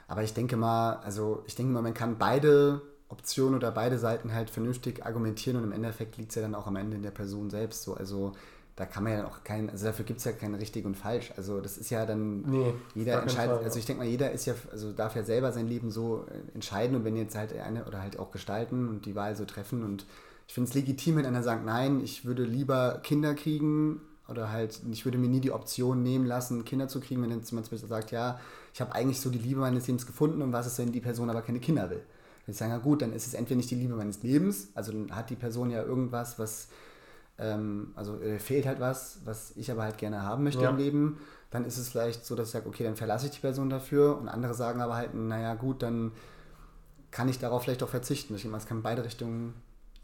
[0.09, 4.33] Aber ich denke mal, also ich denke mal, man kann beide Optionen oder beide Seiten
[4.33, 7.11] halt vernünftig argumentieren und im Endeffekt liegt es ja dann auch am Ende in der
[7.11, 7.93] Person selbst so.
[7.93, 8.33] Also
[8.75, 11.31] da kann man ja auch kein, also dafür gibt es ja kein richtig und falsch.
[11.37, 14.55] Also das ist ja dann, nee, jeder entscheidet, also ich denke mal, jeder ist ja,
[14.73, 18.19] also darf ja selber sein Leben so entscheiden und wenn jetzt halt eine oder halt
[18.19, 20.05] auch gestalten und die Wahl so treffen und
[20.47, 24.81] ich finde es legitim, wenn einer sagt, nein, ich würde lieber Kinder kriegen oder halt,
[24.91, 27.75] ich würde mir nie die Option nehmen lassen, Kinder zu kriegen, wenn jetzt jemand zum
[27.75, 28.39] Beispiel sagt, ja,
[28.73, 31.29] ich habe eigentlich so die Liebe meines Lebens gefunden und was ist, wenn die Person
[31.29, 31.99] aber keine Kinder will?
[32.45, 34.91] Dann ich sagen, ja gut, dann ist es entweder nicht die Liebe meines Lebens, also
[34.91, 36.67] dann hat die Person ja irgendwas, was
[37.37, 40.69] ähm, also fehlt halt was, was ich aber halt gerne haben möchte Ja.
[40.69, 41.17] im Leben,
[41.51, 44.17] dann ist es vielleicht so, dass ich sage, okay, dann verlasse ich die Person dafür
[44.17, 46.11] und andere sagen aber halt, naja gut, dann
[47.11, 48.35] kann ich darauf vielleicht auch verzichten.
[48.35, 49.53] Ich denke mal, es kann beide Richtungen,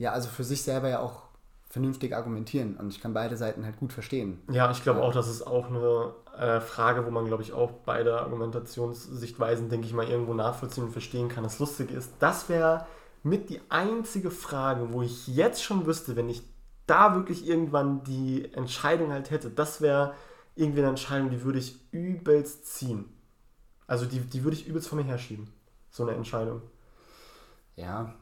[0.02, 1.22] ja, also für sich selber ja auch
[1.70, 4.41] vernünftig argumentieren und ich kann beide Seiten halt gut verstehen.
[4.49, 7.70] Ja, ich glaube auch, das ist auch eine äh, Frage, wo man, glaube ich, auch
[7.86, 11.43] beide Argumentationssichtweisen, denke ich mal, irgendwo nachvollziehen und verstehen kann.
[11.43, 12.88] Das Lustige ist, das wäre
[13.22, 16.41] mit die einzige Frage, wo ich jetzt schon wüsste, wenn ich
[16.88, 20.16] da wirklich irgendwann die Entscheidung halt hätte, das wäre
[20.56, 23.06] irgendwie eine Entscheidung, die würde ich übelst ziehen.
[23.86, 25.54] Also die, die würde ich übelst von mir herschieben.
[25.91, 26.64] So eine Entscheidung.
[27.76, 28.16] Ja,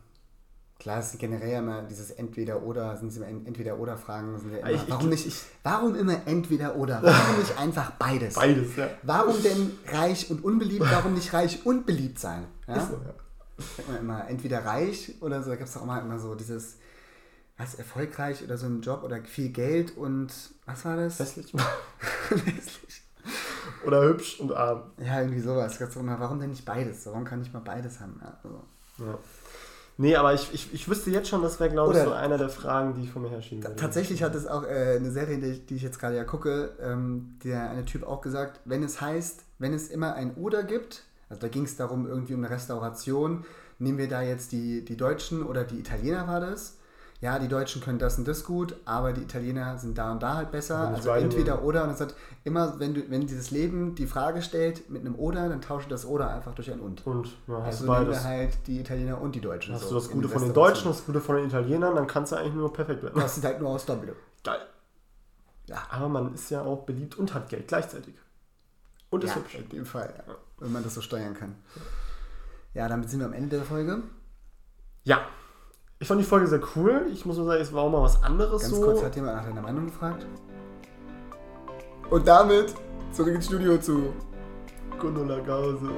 [0.79, 4.37] klar, es ist generell immer dieses Entweder-Oder, sind immer Entweder-Oder-Fragen.
[4.39, 5.31] Sind immer, Ich- ich- warum, nicht,
[5.63, 7.03] warum immer Entweder-Oder?
[7.03, 8.35] Warum nicht einfach beides?
[8.35, 8.87] Beides, ja.
[9.03, 10.85] Warum denn reich und unbeliebt?
[10.89, 12.45] Warum nicht reich und beliebt sein?
[12.67, 12.79] Ja?
[12.79, 13.13] So, ja.
[13.75, 16.77] Sagt man immer entweder reich oder so, da gibt es auch immer, immer so dieses,
[17.57, 20.31] was, erfolgreich oder so ein Job oder viel Geld und
[20.65, 21.19] was war das?
[21.19, 21.51] Hässlich.
[22.29, 23.03] Hässlich.
[23.85, 24.83] Oder hübsch und arm.
[24.97, 25.77] ja, irgendwie sowas.
[25.79, 27.05] Warum denn nicht beides?
[27.05, 28.19] Warum kann ich mal beides haben?
[28.23, 28.63] Also.
[28.99, 29.17] Ja.
[30.01, 32.47] Nee, aber ich, ich, ich wüsste jetzt schon, das wäre, glaube ich, so einer der
[32.47, 33.75] Fragen, die ich von mir herschieben würde.
[33.75, 36.71] Tatsächlich hat es auch äh, eine Serie, die ich, die ich jetzt gerade ja gucke,
[36.81, 41.03] ähm, der eine Typ auch gesagt, wenn es heißt, wenn es immer ein Oder gibt,
[41.27, 43.43] also da ging es darum, irgendwie um eine Restauration,
[43.77, 46.77] nehmen wir da jetzt die, die Deutschen oder die Italiener war das.
[47.21, 50.35] Ja, die Deutschen können das und das gut, aber die Italiener sind da und da
[50.35, 50.87] halt besser.
[50.87, 51.67] Also entweder nehme.
[51.67, 51.83] oder.
[51.83, 52.15] Und es hat
[52.45, 56.05] immer, wenn du, wenn dieses Leben die Frage stellt mit einem Oder, dann tausche das
[56.05, 57.05] Oder einfach durch ein Und.
[57.05, 58.23] Und ja, hast Also du nehmen beides.
[58.23, 59.73] wir halt die Italiener und die Deutschen.
[59.75, 60.53] Hast so du das Gute von den.
[60.53, 63.19] Deutschen, das Gute von den Italienern, dann kannst du eigentlich nur perfekt werden.
[63.19, 64.15] Das sieht halt nur aus Doppel.
[64.41, 64.61] Geil.
[65.65, 65.83] Ja.
[65.89, 68.15] Aber man ist ja auch beliebt und hat Geld gleichzeitig.
[69.09, 69.55] Und ist ja, hübsch.
[69.55, 70.35] in dem Fall, ja.
[70.59, 71.55] wenn man das so steuern kann.
[72.73, 74.03] Ja, damit sind wir am Ende der Folge.
[75.03, 75.27] Ja.
[76.01, 77.07] Ich fand die Folge sehr cool.
[77.11, 78.81] Ich muss nur sagen, es war auch mal was anderes Ganz so.
[78.81, 80.25] kurz hat jemand nach deiner Meinung gefragt.
[82.09, 82.73] Und damit
[83.11, 84.13] zurück ins Studio zu
[84.97, 85.89] Gundula Gause.